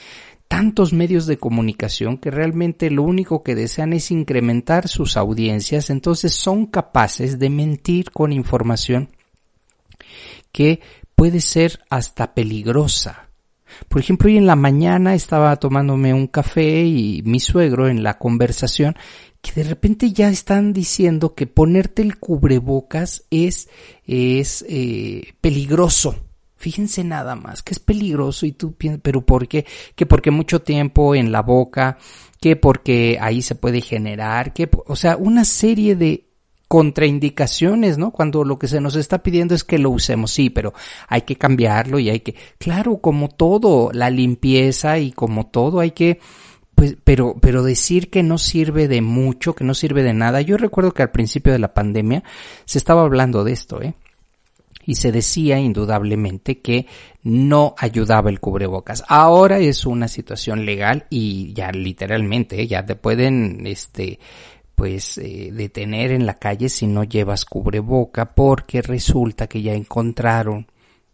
Tantos 0.50 0.91
medios 0.91 1.27
de 1.27 1.38
comunicación 1.38 2.18
que 2.18 2.32
realmente 2.32 2.89
lo 2.89 3.03
único 3.03 3.44
que 3.44 3.56
desean 3.56 3.94
es 3.94 4.12
incrementar 4.12 4.89
sus 4.89 5.15
audiencias, 5.15 5.89
entonces 5.91 6.34
son 6.34 6.65
capaces 6.65 7.39
de 7.39 7.50
mentir 7.50 8.12
con 8.12 8.34
información 8.34 9.10
que 10.51 10.82
puede 11.15 11.39
ser 11.39 11.79
hasta 11.89 12.34
peligrosa. 12.34 13.29
Por 13.88 14.01
ejemplo, 14.01 14.27
hoy 14.27 14.38
en 14.38 14.48
la 14.48 14.56
mañana 14.56 15.13
estaba 15.13 15.56
tomándome 15.58 16.15
un 16.15 16.25
café 16.25 16.84
y 16.84 17.22
mi 17.24 17.39
suegro 17.39 17.88
en 17.88 18.01
la 18.01 18.18
conversación 18.18 18.96
que 19.41 19.51
de 19.53 19.63
repente 19.63 20.12
ya 20.12 20.29
están 20.29 20.74
diciendo 20.74 21.36
que 21.36 21.46
ponerte 21.46 22.01
el 22.01 22.18
cubrebocas 22.18 23.24
es, 23.29 23.70
es 24.06 24.65
eh, 24.68 25.34
peligroso. 25.41 26.15
Fíjense 26.59 27.05
nada 27.05 27.37
más, 27.37 27.63
que 27.63 27.71
es 27.71 27.79
peligroso 27.79 28.45
y 28.45 28.51
tú 28.51 28.73
piensas, 28.73 28.99
pero 29.01 29.21
¿por 29.21 29.47
qué? 29.47 29.65
Que 29.95 30.05
porque 30.05 30.29
mucho 30.29 30.61
tiempo 30.61 31.15
en 31.15 31.31
la 31.31 31.41
boca, 31.41 31.97
que 32.41 32.57
porque 32.57 33.17
ahí 33.21 33.41
se 33.41 33.55
puede 33.55 33.79
generar, 33.79 34.51
que, 34.51 34.69
o 34.85 34.97
sea, 34.97 35.15
una 35.15 35.45
serie 35.45 35.95
de 35.95 36.25
contraindicaciones, 36.67 37.97
¿no? 37.97 38.11
Cuando 38.11 38.43
lo 38.43 38.59
que 38.59 38.67
se 38.67 38.81
nos 38.81 38.97
está 38.97 39.23
pidiendo 39.23 39.55
es 39.55 39.63
que 39.63 39.79
lo 39.79 39.89
usemos, 39.89 40.31
sí, 40.31 40.49
pero 40.49 40.73
hay 41.07 41.21
que 41.21 41.37
cambiarlo 41.37 41.97
y 41.97 42.09
hay 42.09 42.19
que, 42.19 42.35
claro, 42.57 42.97
como 42.97 43.29
todo, 43.29 43.91
la 43.93 44.09
limpieza 44.09 44.99
y 44.99 45.13
como 45.13 45.47
todo 45.47 45.79
hay 45.79 45.91
que, 45.91 46.19
pues, 46.75 46.97
pero, 47.05 47.37
pero 47.39 47.63
decir 47.63 48.09
que 48.09 48.21
no 48.21 48.37
sirve 48.37 48.89
de 48.89 48.99
mucho, 49.01 49.55
que 49.55 49.63
no 49.63 49.73
sirve 49.73 50.03
de 50.03 50.13
nada. 50.13 50.41
Yo 50.41 50.57
recuerdo 50.57 50.91
que 50.93 51.03
al 51.03 51.11
principio 51.11 51.53
de 51.53 51.59
la 51.59 51.73
pandemia 51.73 52.21
se 52.65 52.77
estaba 52.77 53.03
hablando 53.03 53.45
de 53.45 53.53
esto, 53.53 53.81
¿eh? 53.81 53.95
Y 54.89 54.96
se 54.96 55.12
decía 55.12 55.60
indudablemente 55.60 56.62
que 56.62 56.88
no 57.22 57.75
ayudaba 57.77 58.31
el 58.31 58.39
cubrebocas. 58.39 59.03
Ahora 59.08 59.60
es 59.60 59.86
una 59.86 60.08
situación 60.08 60.65
legal 60.65 61.05
y 61.12 61.53
ya 61.53 61.72
literalmente 61.72 62.65
ya 62.65 62.84
te 62.84 62.96
pueden 62.96 63.67
este 63.67 64.17
pues 64.74 65.19
eh, 65.19 65.51
detener 65.53 66.12
en 66.12 66.25
la 66.25 66.39
calle 66.39 66.69
si 66.69 66.87
no 66.87 67.03
llevas 67.03 67.46
cubreboca 67.46 68.33
porque 68.33 68.81
resulta 68.81 69.46
que 69.46 69.61
ya 69.61 69.75
encontraron 69.75 70.66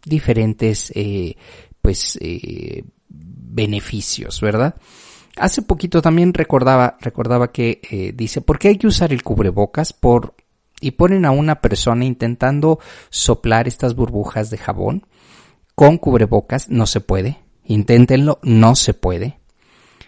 diferentes 0.02 0.90
eh, 0.94 1.36
pues 1.82 2.16
eh, 2.22 2.82
beneficios, 3.10 4.40
¿verdad? 4.40 4.74
Hace 5.36 5.60
poquito 5.60 6.00
también 6.00 6.32
recordaba, 6.32 6.96
recordaba 6.98 7.52
que 7.52 8.14
dice, 8.16 8.40
¿por 8.40 8.58
qué 8.58 8.68
hay 8.68 8.78
que 8.78 8.86
usar 8.86 9.12
el 9.12 9.22
cubrebocas? 9.22 9.92
Por 9.92 10.32
y 10.80 10.92
ponen 10.92 11.24
a 11.24 11.30
una 11.30 11.60
persona 11.60 12.04
intentando 12.04 12.78
soplar 13.10 13.68
estas 13.68 13.94
burbujas 13.94 14.50
de 14.50 14.58
jabón 14.58 15.06
con 15.74 15.98
cubrebocas, 15.98 16.68
no 16.70 16.86
se 16.86 17.00
puede. 17.00 17.38
Inténtenlo, 17.64 18.38
no 18.42 18.76
se 18.76 18.94
puede. 18.94 19.40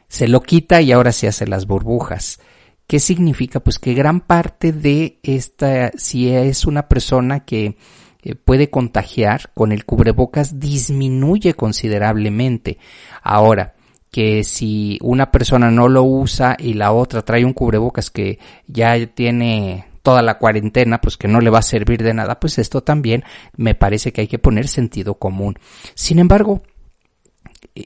Se 0.09 0.29
lo 0.29 0.43
quita 0.43 0.81
y 0.81 0.93
ahora 0.93 1.13
se 1.13 1.29
hace 1.29 1.47
las 1.47 1.67
burbujas. 1.67 2.41
¿Qué 2.87 2.99
significa? 3.01 3.61
Pues 3.61 3.79
que 3.79 3.93
gran 3.93 4.21
parte 4.21 4.73
de 4.73 5.19
esta, 5.23 5.93
si 5.97 6.31
es 6.31 6.65
una 6.65 6.89
persona 6.89 7.41
que 7.41 7.77
eh, 8.23 8.35
puede 8.35 8.71
contagiar 8.71 9.51
con 9.53 9.73
el 9.73 9.85
cubrebocas, 9.85 10.59
disminuye 10.59 11.53
considerablemente. 11.53 12.79
Ahora, 13.23 13.75
que 14.11 14.43
si 14.45 14.99
una 15.03 15.31
persona 15.31 15.71
no 15.71 15.89
lo 15.89 16.03
usa 16.03 16.57
y 16.59 16.75
la 16.75 16.93
otra 16.93 17.23
trae 17.23 17.45
un 17.45 17.53
cubrebocas 17.53 18.11
que 18.11 18.39
ya 18.67 18.95
tiene 19.07 19.88
toda 20.09 20.23
la 20.23 20.39
cuarentena, 20.39 21.03
pues 21.03 21.19
que 21.19 21.29
no 21.29 21.39
le 21.43 21.51
va 21.51 21.59
a 21.59 21.63
servir 21.63 22.03
de 22.03 22.15
nada, 22.15 22.41
pues 22.41 22.59
esto 22.59 22.83
también 22.83 23.25
me 23.59 23.75
parece 23.75 24.11
que 24.11 24.23
hay 24.23 24.27
que 24.27 24.39
poner 24.39 24.67
sentido 24.67 25.17
común. 25.17 25.59
Sin 25.95 26.19
embargo, 26.19 26.63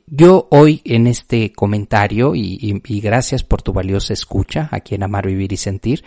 yo 0.07 0.47
hoy 0.53 0.83
en 0.85 1.09
este 1.09 1.53
comentario 1.53 2.37
y, 2.37 2.81
gracias 3.01 3.43
por 3.43 3.61
tu 3.61 3.73
valiosa 3.73 4.13
escucha 4.13 4.69
aquí 4.71 4.95
en 4.95 5.03
Amar, 5.03 5.27
Vivir 5.27 5.53
y 5.53 5.57
Sentir, 5.57 6.05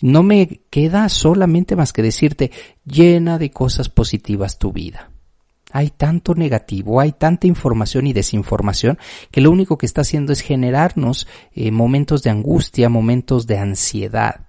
no 0.00 0.22
me 0.22 0.62
queda 0.70 1.06
solamente 1.10 1.76
más 1.76 1.92
que 1.92 2.00
decirte 2.00 2.50
llena 2.86 3.36
de 3.36 3.50
cosas 3.50 3.90
positivas 3.90 4.58
tu 4.58 4.72
vida. 4.72 5.10
Hay 5.70 5.90
tanto 5.90 6.34
negativo, 6.34 6.98
hay 6.98 7.12
tanta 7.12 7.46
información 7.46 8.06
y 8.06 8.14
desinformación 8.14 8.98
que 9.30 9.42
lo 9.42 9.50
único 9.50 9.76
que 9.76 9.84
está 9.84 10.00
haciendo 10.00 10.32
es 10.32 10.40
generarnos 10.40 11.26
eh, 11.52 11.70
momentos 11.70 12.22
de 12.22 12.30
angustia, 12.30 12.88
momentos 12.88 13.46
de 13.46 13.58
ansiedad 13.58 14.46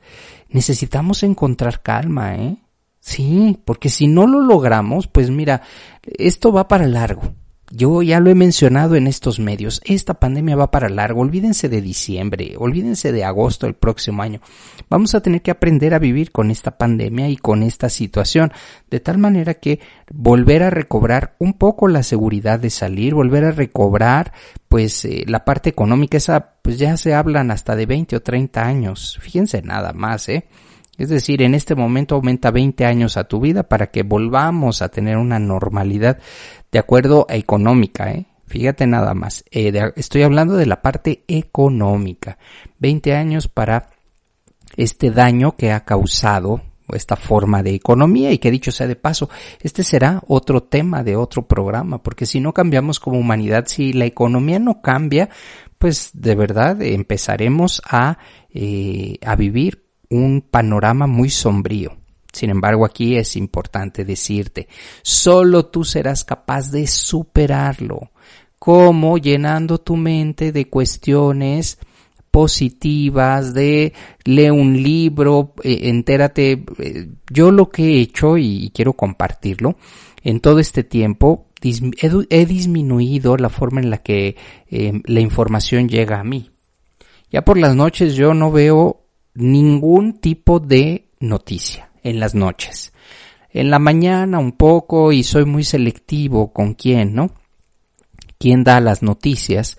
necesitamos 0.49 1.23
encontrar 1.23 1.81
calma, 1.81 2.35
¿eh? 2.35 2.57
Sí, 2.99 3.57
porque 3.65 3.89
si 3.89 4.07
no 4.07 4.27
lo 4.27 4.41
logramos, 4.41 5.07
pues 5.07 5.29
mira, 5.29 5.61
esto 6.03 6.51
va 6.51 6.67
para 6.67 6.85
largo. 6.85 7.33
Yo 7.71 8.01
ya 8.01 8.19
lo 8.19 8.31
he 8.31 8.35
mencionado 8.35 8.95
en 8.95 9.05
estos 9.05 9.39
medios, 9.39 9.79
esta 9.85 10.15
pandemia 10.15 10.55
va 10.55 10.71
para 10.71 10.89
largo, 10.89 11.21
olvídense 11.21 11.69
de 11.69 11.81
diciembre, 11.81 12.55
olvídense 12.57 13.11
de 13.11 13.23
agosto 13.23 13.67
del 13.67 13.75
próximo 13.75 14.23
año. 14.23 14.41
Vamos 14.89 15.13
a 15.13 15.21
tener 15.21 15.43
que 15.43 15.51
aprender 15.51 15.93
a 15.93 15.99
vivir 15.99 16.31
con 16.31 16.49
esta 16.49 16.79
pandemia 16.79 17.29
y 17.29 17.37
con 17.37 17.61
esta 17.61 17.89
situación, 17.89 18.51
de 18.89 18.99
tal 18.99 19.19
manera 19.19 19.53
que 19.53 19.79
volver 20.11 20.63
a 20.63 20.71
recobrar 20.71 21.35
un 21.37 21.53
poco 21.53 21.87
la 21.87 22.01
seguridad 22.01 22.59
de 22.59 22.71
salir, 22.71 23.13
volver 23.13 23.45
a 23.45 23.51
recobrar 23.51 24.33
pues 24.67 25.05
eh, 25.05 25.25
la 25.27 25.45
parte 25.45 25.69
económica, 25.69 26.17
esa 26.17 26.55
pues 26.63 26.79
ya 26.79 26.97
se 26.97 27.13
hablan 27.13 27.51
hasta 27.51 27.75
de 27.75 27.85
20 27.85 28.15
o 28.15 28.21
30 28.21 28.65
años, 28.65 29.19
fíjense 29.21 29.61
nada 29.61 29.93
más, 29.93 30.27
eh. 30.27 30.47
Es 30.99 31.07
decir, 31.07 31.41
en 31.41 31.55
este 31.55 31.75
momento 31.75 32.15
aumenta 32.15 32.51
20 32.51 32.85
años 32.85 33.15
a 33.15 33.23
tu 33.23 33.39
vida 33.39 33.63
para 33.63 33.87
que 33.87 34.03
volvamos 34.03 34.81
a 34.81 34.89
tener 34.89 35.15
una 35.15 35.39
normalidad 35.39 36.19
de 36.71 36.79
acuerdo 36.79 37.25
a 37.29 37.35
económica, 37.35 38.11
¿eh? 38.11 38.25
Fíjate 38.47 38.87
nada 38.87 39.13
más, 39.13 39.45
eh, 39.51 39.71
estoy 39.95 40.23
hablando 40.23 40.55
de 40.55 40.65
la 40.65 40.81
parte 40.81 41.23
económica. 41.27 42.39
20 42.79 43.13
años 43.13 43.47
para 43.47 43.89
este 44.75 45.11
daño 45.11 45.55
que 45.55 45.71
ha 45.71 45.85
causado 45.85 46.61
esta 46.95 47.15
forma 47.15 47.61
de 47.61 47.75
economía 47.75 48.31
y 48.31 48.39
que 48.39 48.49
dicho 48.49 48.71
sea 48.71 48.87
de 48.87 48.95
paso, 48.95 49.29
este 49.61 49.83
será 49.83 50.23
otro 50.27 50.63
tema 50.63 51.03
de 51.03 51.15
otro 51.15 51.47
programa, 51.47 52.01
porque 52.01 52.25
si 52.25 52.39
no 52.39 52.51
cambiamos 52.51 52.99
como 52.99 53.19
humanidad, 53.19 53.65
si 53.67 53.93
la 53.93 54.05
economía 54.05 54.57
no 54.57 54.81
cambia, 54.81 55.29
pues 55.77 56.09
de 56.13 56.33
verdad 56.33 56.81
empezaremos 56.81 57.83
a, 57.87 58.17
eh, 58.49 59.17
a 59.23 59.35
vivir 59.35 59.85
un 60.09 60.41
panorama 60.41 61.05
muy 61.05 61.29
sombrío. 61.29 61.98
Sin 62.39 62.51
embargo, 62.51 62.85
aquí 62.85 63.17
es 63.17 63.35
importante 63.35 64.05
decirte, 64.05 64.69
solo 65.01 65.65
tú 65.65 65.83
serás 65.83 66.23
capaz 66.23 66.71
de 66.71 66.87
superarlo. 66.87 68.11
¿Cómo? 68.57 69.17
Llenando 69.17 69.79
tu 69.79 69.97
mente 69.97 70.53
de 70.53 70.69
cuestiones 70.69 71.79
positivas, 72.31 73.53
de 73.53 73.91
lee 74.23 74.51
un 74.51 74.81
libro, 74.81 75.53
eh, 75.61 75.79
entérate. 75.89 76.63
Eh, 76.77 77.09
yo 77.29 77.51
lo 77.51 77.69
que 77.69 77.83
he 77.83 77.99
hecho 77.99 78.37
y 78.37 78.71
quiero 78.73 78.93
compartirlo, 78.93 79.75
en 80.23 80.39
todo 80.39 80.59
este 80.59 80.85
tiempo 80.85 81.47
he, 81.61 82.45
disminuido 82.45 83.35
la 83.35 83.49
forma 83.49 83.81
en 83.81 83.89
la 83.89 83.97
que 83.97 84.37
eh, 84.71 85.01
la 85.03 85.19
información 85.19 85.89
llega 85.89 86.21
a 86.21 86.23
mí. 86.23 86.51
Ya 87.29 87.43
por 87.43 87.57
las 87.57 87.75
noches 87.75 88.15
yo 88.15 88.33
no 88.33 88.49
veo 88.49 89.01
ningún 89.33 90.21
tipo 90.21 90.61
de 90.61 91.09
noticia 91.19 91.88
en 92.03 92.19
las 92.19 92.35
noches. 92.35 92.93
En 93.51 93.71
la 93.71 93.79
mañana 93.79 94.39
un 94.39 94.51
poco 94.51 95.11
y 95.11 95.23
soy 95.23 95.45
muy 95.45 95.63
selectivo 95.63 96.53
con 96.53 96.73
quién, 96.73 97.15
¿no? 97.15 97.31
Quién 98.37 98.63
da 98.63 98.79
las 98.79 99.01
noticias. 99.01 99.77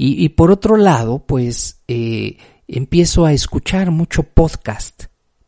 Y, 0.00 0.28
por 0.28 0.52
otro 0.52 0.76
lado, 0.76 1.24
pues 1.26 1.82
eh, 1.88 2.36
empiezo 2.68 3.24
a 3.24 3.32
escuchar 3.32 3.90
mucho 3.90 4.22
podcast. 4.22 5.06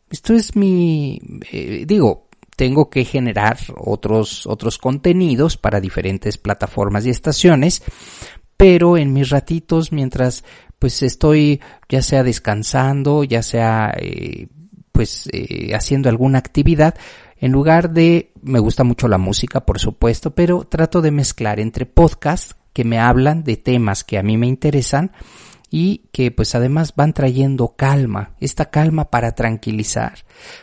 Esto 0.09 0.33
es 0.33 0.57
mi, 0.57 1.21
eh, 1.53 1.85
digo, 1.87 2.27
tengo 2.57 2.89
que 2.89 3.05
generar 3.05 3.57
otros, 3.77 4.45
otros 4.45 4.77
contenidos 4.77 5.55
para 5.55 5.79
diferentes 5.79 6.37
plataformas 6.37 7.05
y 7.05 7.09
estaciones, 7.11 7.81
pero 8.57 8.97
en 8.97 9.13
mis 9.13 9.29
ratitos, 9.29 9.93
mientras 9.93 10.43
pues 10.77 11.01
estoy 11.01 11.61
ya 11.87 12.01
sea 12.01 12.23
descansando, 12.23 13.23
ya 13.23 13.43
sea 13.43 13.93
eh, 13.97 14.47
pues 14.91 15.29
eh, 15.31 15.73
haciendo 15.73 16.09
alguna 16.09 16.39
actividad, 16.39 16.95
en 17.37 17.51
lugar 17.51 17.91
de, 17.91 18.31
me 18.41 18.59
gusta 18.59 18.83
mucho 18.83 19.07
la 19.07 19.17
música, 19.17 19.65
por 19.65 19.79
supuesto, 19.79 20.35
pero 20.35 20.63
trato 20.63 21.01
de 21.01 21.11
mezclar 21.11 21.59
entre 21.59 21.85
podcasts 21.85 22.55
que 22.73 22.83
me 22.83 22.99
hablan 22.99 23.43
de 23.43 23.57
temas 23.57 24.03
que 24.03 24.17
a 24.17 24.23
mí 24.23 24.37
me 24.37 24.47
interesan 24.47 25.11
y 25.71 26.09
que 26.11 26.31
pues 26.31 26.53
además 26.53 26.93
van 26.95 27.13
trayendo 27.13 27.75
calma, 27.77 28.35
esta 28.39 28.69
calma 28.69 29.09
para 29.09 29.31
tranquilizar. 29.31 30.19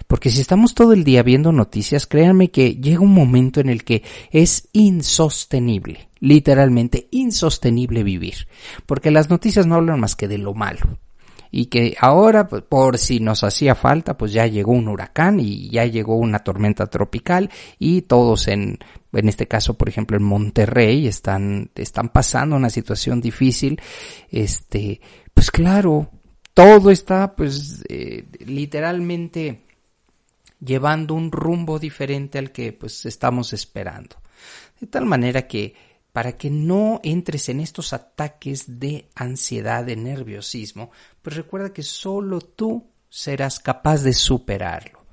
Porque 0.07 0.31
si 0.31 0.41
estamos 0.41 0.75
todo 0.75 0.93
el 0.93 1.03
día 1.03 1.23
viendo 1.23 1.51
noticias, 1.51 2.07
créanme 2.07 2.51
que 2.51 2.75
llega 2.75 3.01
un 3.01 3.15
momento 3.15 3.61
en 3.61 3.71
el 3.71 3.85
que 3.85 4.05
es 4.31 4.69
insostenible, 4.73 6.11
literalmente 6.21 7.09
insostenible 7.11 8.03
vivir. 8.03 8.47
Porque 8.85 9.11
las 9.11 9.31
noticias 9.31 9.67
no 9.67 9.77
hablan 9.77 9.99
más 9.99 10.15
que 10.15 10.29
de 10.29 10.39
lo 10.39 10.53
malo 10.55 10.99
y 11.51 11.67
que 11.67 11.97
ahora, 12.01 12.49
pues, 12.49 12.63
por 12.63 12.99
si 12.99 13.21
nos 13.21 13.45
hacía 13.45 13.75
falta, 13.75 14.17
pues 14.17 14.33
ya 14.33 14.47
llegó 14.47 14.73
un 14.73 14.89
huracán 14.89 15.41
y 15.41 15.71
ya 15.71 15.85
llegó 15.87 16.17
una 16.17 16.41
tormenta 16.41 16.87
tropical 16.87 17.51
y 17.79 18.03
todos 18.03 18.49
en, 18.49 18.79
en 19.13 19.29
este 19.29 19.47
caso, 19.47 19.75
por 19.75 19.89
ejemplo, 19.89 20.17
en 20.17 20.25
Monterrey 20.25 21.07
están, 21.07 21.71
están 21.75 22.11
pasando 22.11 22.57
una 22.57 22.71
situación 22.71 23.21
difícil, 23.21 23.81
este, 24.31 25.01
pues 25.33 25.51
claro, 25.51 26.11
todo 26.55 26.91
está, 26.91 27.35
pues, 27.35 27.85
eh, 27.89 28.27
literalmente 28.41 29.63
llevando 30.61 31.15
un 31.15 31.31
rumbo 31.31 31.79
diferente 31.79 32.39
al 32.39 32.51
que, 32.51 32.73
pues, 32.73 33.07
estamos 33.07 33.53
esperando. 33.53 34.17
De 34.81 34.87
tal 34.87 35.07
manera 35.07 35.47
que 35.47 35.75
para 36.19 36.37
que 36.37 36.51
no 36.51 36.99
entres 37.05 37.49
en 37.49 37.61
estos 37.61 37.93
ataques 37.93 38.81
de 38.81 39.09
ansiedad, 39.15 39.85
de 39.85 39.95
nerviosismo, 39.95 40.91
pues 41.23 41.37
recuerda 41.37 41.73
que 41.73 41.85
solo 41.85 42.41
tú 42.41 42.91
serás 43.09 43.61
capaz 43.61 44.03
de 44.03 44.13
superarlo. 44.13 45.07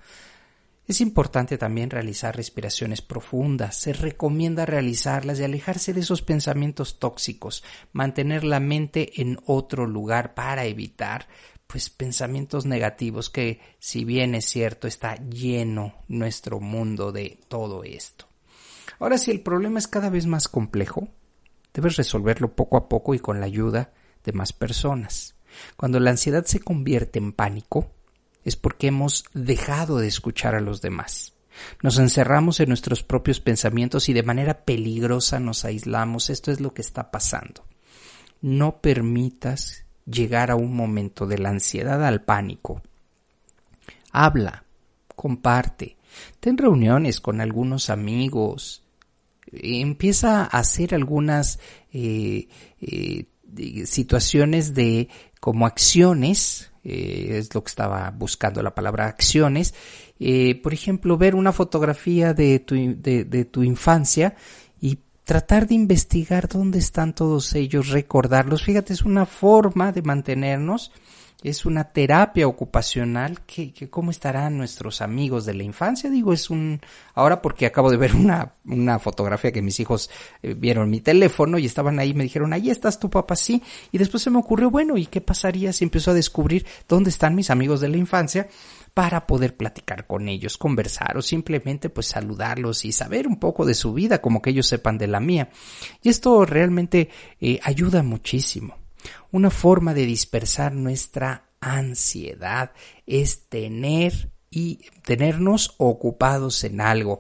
Es 0.88 1.02
importante 1.02 1.60
también 1.60 1.92
realizar 1.92 2.36
respiraciones 2.36 3.04
profundas. 3.04 3.80
Se 3.80 3.94
recomienda 3.94 4.66
realizarlas 4.66 5.40
y 5.40 5.44
alejarse 5.44 5.94
de 5.94 6.00
esos 6.00 6.24
pensamientos 6.24 6.98
tóxicos, 6.98 7.64
mantener 7.94 8.44
la 8.44 8.60
mente 8.60 9.22
en 9.22 9.38
otro 9.46 9.86
lugar 9.86 10.34
para 10.34 10.66
evitar 10.66 11.28
pues 11.68 11.92
pensamientos 11.92 12.66
negativos 12.66 13.30
que 13.30 13.60
si 13.78 14.06
bien 14.06 14.34
es 14.34 14.46
cierto 14.46 14.88
está 14.88 15.18
lleno 15.18 15.94
nuestro 16.08 16.60
mundo 16.60 17.12
de 17.12 17.38
todo 17.48 17.84
esto. 17.84 18.25
Ahora, 19.00 19.18
si 19.18 19.32
el 19.32 19.42
problema 19.42 19.80
es 19.80 19.88
cada 19.88 20.10
vez 20.10 20.26
más 20.26 20.48
complejo, 20.48 21.08
debes 21.74 21.98
resolverlo 21.98 22.56
poco 22.56 22.78
a 22.78 22.90
poco 22.90 23.14
y 23.14 23.20
con 23.20 23.40
la 23.40 23.46
ayuda 23.46 23.94
de 24.24 24.34
más 24.34 24.54
personas. 24.54 25.36
Cuando 25.78 26.00
la 26.00 26.12
ansiedad 26.12 26.46
se 26.46 26.60
convierte 26.60 27.20
en 27.20 27.34
pánico, 27.34 27.92
es 28.44 28.56
porque 28.56 28.88
hemos 28.88 29.26
dejado 29.34 29.98
de 29.98 30.08
escuchar 30.08 30.56
a 30.56 30.62
los 30.62 30.82
demás. 30.82 31.34
Nos 31.82 32.00
encerramos 32.00 32.60
en 32.60 32.70
nuestros 32.70 33.04
propios 33.04 33.40
pensamientos 33.40 34.10
y 34.10 34.14
de 34.14 34.24
manera 34.24 34.66
peligrosa 34.66 35.40
nos 35.40 35.66
aislamos. 35.66 36.30
Esto 36.30 36.52
es 36.52 36.60
lo 36.60 36.74
que 36.74 36.82
está 36.82 37.12
pasando. 37.12 37.66
No 38.42 38.82
permitas 38.82 39.86
llegar 40.06 40.52
a 40.52 40.56
un 40.56 40.76
momento 40.76 41.26
de 41.26 41.38
la 41.38 41.50
ansiedad 41.50 42.06
al 42.06 42.24
pánico. 42.24 42.82
Habla, 44.12 44.66
comparte, 45.16 45.98
ten 46.40 46.58
reuniones 46.58 47.20
con 47.20 47.42
algunos 47.42 47.90
amigos, 47.90 48.85
empieza 49.62 50.44
a 50.44 50.60
hacer 50.60 50.94
algunas 50.94 51.60
eh, 51.92 52.48
eh, 52.82 53.26
situaciones 53.86 54.74
de 54.74 55.10
como 55.40 55.66
acciones, 55.66 56.72
eh, 56.84 57.38
es 57.38 57.54
lo 57.54 57.64
que 57.64 57.70
estaba 57.70 58.12
buscando 58.12 58.62
la 58.62 58.76
palabra 58.76 59.08
acciones, 59.08 59.74
por 60.64 60.74
ejemplo, 60.74 61.18
ver 61.18 61.36
una 61.36 61.52
fotografía 61.52 62.34
de 62.34 62.60
tu, 62.60 62.76
de 62.76 63.46
tu 63.46 63.64
infancia 63.64 64.36
y 64.80 65.00
tratar 65.26 65.68
de 65.68 65.76
investigar 65.76 66.48
dónde 66.48 66.80
están 66.80 67.14
todos 67.14 67.54
ellos, 67.54 67.90
recordarlos. 67.90 68.64
Fíjate, 68.64 68.94
es 68.94 69.02
una 69.02 69.26
forma 69.26 69.92
de 69.92 70.04
mantenernos 70.04 70.92
es 71.46 71.66
una 71.66 71.84
terapia 71.84 72.48
ocupacional 72.48 73.42
que, 73.46 73.72
que, 73.72 73.88
cómo 73.88 74.10
estarán 74.10 74.58
nuestros 74.58 75.02
amigos 75.02 75.46
de 75.46 75.54
la 75.54 75.62
infancia 75.62 76.10
digo 76.10 76.34
es 76.34 76.50
un 76.50 76.82
ahora 77.14 77.42
porque 77.42 77.68
acabo 77.68 77.92
de 77.92 77.98
ver 77.98 78.16
una, 78.16 78.56
una 78.66 78.98
fotografía 78.98 79.52
que 79.52 79.62
mis 79.62 79.80
hijos 79.80 80.10
eh, 80.42 80.56
vieron 80.56 80.90
mi 80.90 81.02
teléfono 81.02 81.60
y 81.60 81.66
estaban 81.68 82.00
ahí 82.00 82.16
me 82.16 82.24
dijeron 82.24 82.52
ahí 82.52 82.72
estás 82.72 83.00
tu 83.00 83.12
papá 83.12 83.36
sí 83.36 83.62
y 83.92 84.00
después 84.00 84.24
se 84.24 84.32
me 84.32 84.40
ocurrió 84.40 84.72
bueno 84.72 84.98
y 84.98 85.06
qué 85.06 85.22
pasaría 85.22 85.72
si 85.72 85.84
empezó 85.84 86.12
a 86.12 86.16
descubrir 86.16 86.66
dónde 86.88 87.12
están 87.12 87.36
mis 87.36 87.52
amigos 87.52 87.80
de 87.80 87.90
la 87.90 87.98
infancia 87.98 88.48
para 88.96 89.28
poder 89.28 89.58
platicar 89.58 90.08
con 90.08 90.30
ellos, 90.30 90.58
conversar 90.58 91.18
o 91.18 91.22
simplemente 91.22 91.90
pues 91.90 92.08
saludarlos 92.08 92.86
y 92.86 92.94
saber 92.94 93.28
un 93.28 93.38
poco 93.38 93.66
de 93.66 93.74
su 93.74 93.94
vida 93.94 94.22
como 94.22 94.42
que 94.42 94.52
ellos 94.52 94.68
sepan 94.68 94.98
de 94.98 95.08
la 95.08 95.20
mía. 95.20 95.50
Y 96.02 96.08
esto 96.08 96.46
realmente 96.46 97.10
eh, 97.42 97.60
ayuda 97.62 98.04
muchísimo. 98.04 98.85
Una 99.32 99.50
forma 99.50 99.94
de 99.94 100.06
dispersar 100.06 100.74
nuestra 100.74 101.50
ansiedad 101.60 102.72
es 103.06 103.48
tener 103.50 104.30
y 104.50 104.80
tenernos 105.04 105.76
ocupados 105.78 106.64
en 106.64 106.80
algo. 106.80 107.20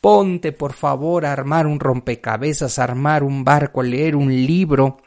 Ponte, 0.00 0.52
por 0.52 0.72
favor, 0.72 1.26
a 1.26 1.32
armar 1.32 1.66
un 1.66 1.78
rompecabezas, 1.78 2.78
armar 2.78 3.22
un 3.22 3.44
barco, 3.44 3.82
leer 3.82 4.16
un 4.16 4.30
libro, 4.30 4.98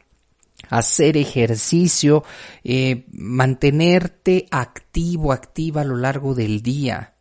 hacer 0.70 1.18
ejercicio, 1.18 2.24
eh, 2.64 3.06
mantenerte 3.12 4.46
activo, 4.52 5.32
activa 5.32 5.82
a 5.82 5.86
lo 5.86 5.96
largo 5.96 6.36
del 6.36 6.62
día. 6.62 7.16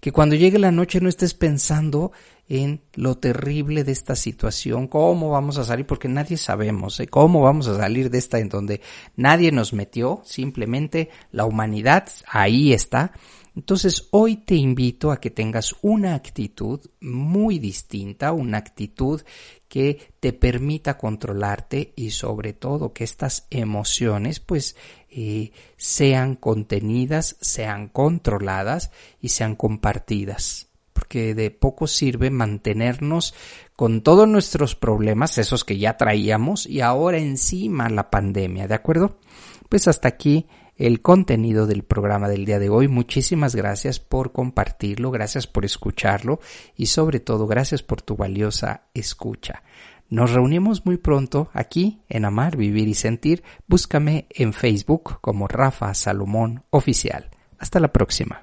Que 0.00 0.12
cuando 0.12 0.36
llegue 0.36 0.58
la 0.58 0.72
noche 0.72 1.00
no 1.00 1.08
estés 1.08 1.34
pensando 1.34 2.12
en 2.48 2.80
lo 2.94 3.18
terrible 3.18 3.84
de 3.84 3.92
esta 3.92 4.16
situación, 4.16 4.88
cómo 4.88 5.30
vamos 5.30 5.58
a 5.58 5.64
salir, 5.64 5.86
porque 5.86 6.08
nadie 6.08 6.36
sabemos, 6.36 6.98
¿eh? 7.00 7.06
cómo 7.06 7.42
vamos 7.42 7.68
a 7.68 7.76
salir 7.76 8.10
de 8.10 8.18
esta 8.18 8.38
en 8.38 8.48
donde 8.48 8.80
nadie 9.16 9.52
nos 9.52 9.72
metió, 9.72 10.22
simplemente 10.24 11.10
la 11.30 11.44
humanidad 11.44 12.08
ahí 12.26 12.72
está. 12.72 13.12
Entonces 13.54 14.06
hoy 14.12 14.36
te 14.36 14.54
invito 14.54 15.10
a 15.10 15.20
que 15.20 15.30
tengas 15.30 15.74
una 15.82 16.14
actitud 16.14 16.80
muy 17.00 17.58
distinta, 17.58 18.32
una 18.32 18.56
actitud 18.56 19.22
que 19.66 20.12
te 20.20 20.32
permita 20.32 20.96
controlarte 20.96 21.92
y 21.96 22.10
sobre 22.10 22.52
todo 22.52 22.92
que 22.92 23.02
estas 23.02 23.46
emociones 23.50 24.38
pues 24.38 24.76
eh, 25.10 25.50
sean 25.76 26.36
contenidas, 26.36 27.36
sean 27.40 27.88
controladas 27.88 28.92
y 29.20 29.30
sean 29.30 29.56
compartidas 29.56 30.67
porque 30.98 31.32
de 31.32 31.52
poco 31.52 31.86
sirve 31.86 32.28
mantenernos 32.28 33.32
con 33.76 34.02
todos 34.02 34.26
nuestros 34.26 34.74
problemas, 34.74 35.38
esos 35.38 35.64
que 35.64 35.78
ya 35.78 35.96
traíamos, 35.96 36.66
y 36.66 36.80
ahora 36.80 37.18
encima 37.18 37.88
la 37.88 38.10
pandemia, 38.10 38.66
¿de 38.66 38.74
acuerdo? 38.74 39.20
Pues 39.68 39.86
hasta 39.86 40.08
aquí 40.08 40.48
el 40.74 41.00
contenido 41.00 41.68
del 41.68 41.84
programa 41.84 42.28
del 42.28 42.44
día 42.44 42.58
de 42.58 42.68
hoy. 42.68 42.88
Muchísimas 42.88 43.54
gracias 43.54 44.00
por 44.00 44.32
compartirlo, 44.32 45.12
gracias 45.12 45.46
por 45.46 45.64
escucharlo 45.64 46.40
y 46.74 46.86
sobre 46.86 47.20
todo 47.20 47.46
gracias 47.46 47.84
por 47.84 48.02
tu 48.02 48.16
valiosa 48.16 48.88
escucha. 48.92 49.62
Nos 50.08 50.32
reunimos 50.32 50.84
muy 50.84 50.96
pronto 50.96 51.48
aquí 51.52 52.00
en 52.08 52.24
Amar, 52.24 52.56
Vivir 52.56 52.88
y 52.88 52.94
Sentir. 52.94 53.44
Búscame 53.68 54.26
en 54.30 54.52
Facebook 54.52 55.20
como 55.20 55.46
Rafa 55.46 55.94
Salomón 55.94 56.64
Oficial. 56.70 57.30
Hasta 57.56 57.78
la 57.78 57.92
próxima. 57.92 58.42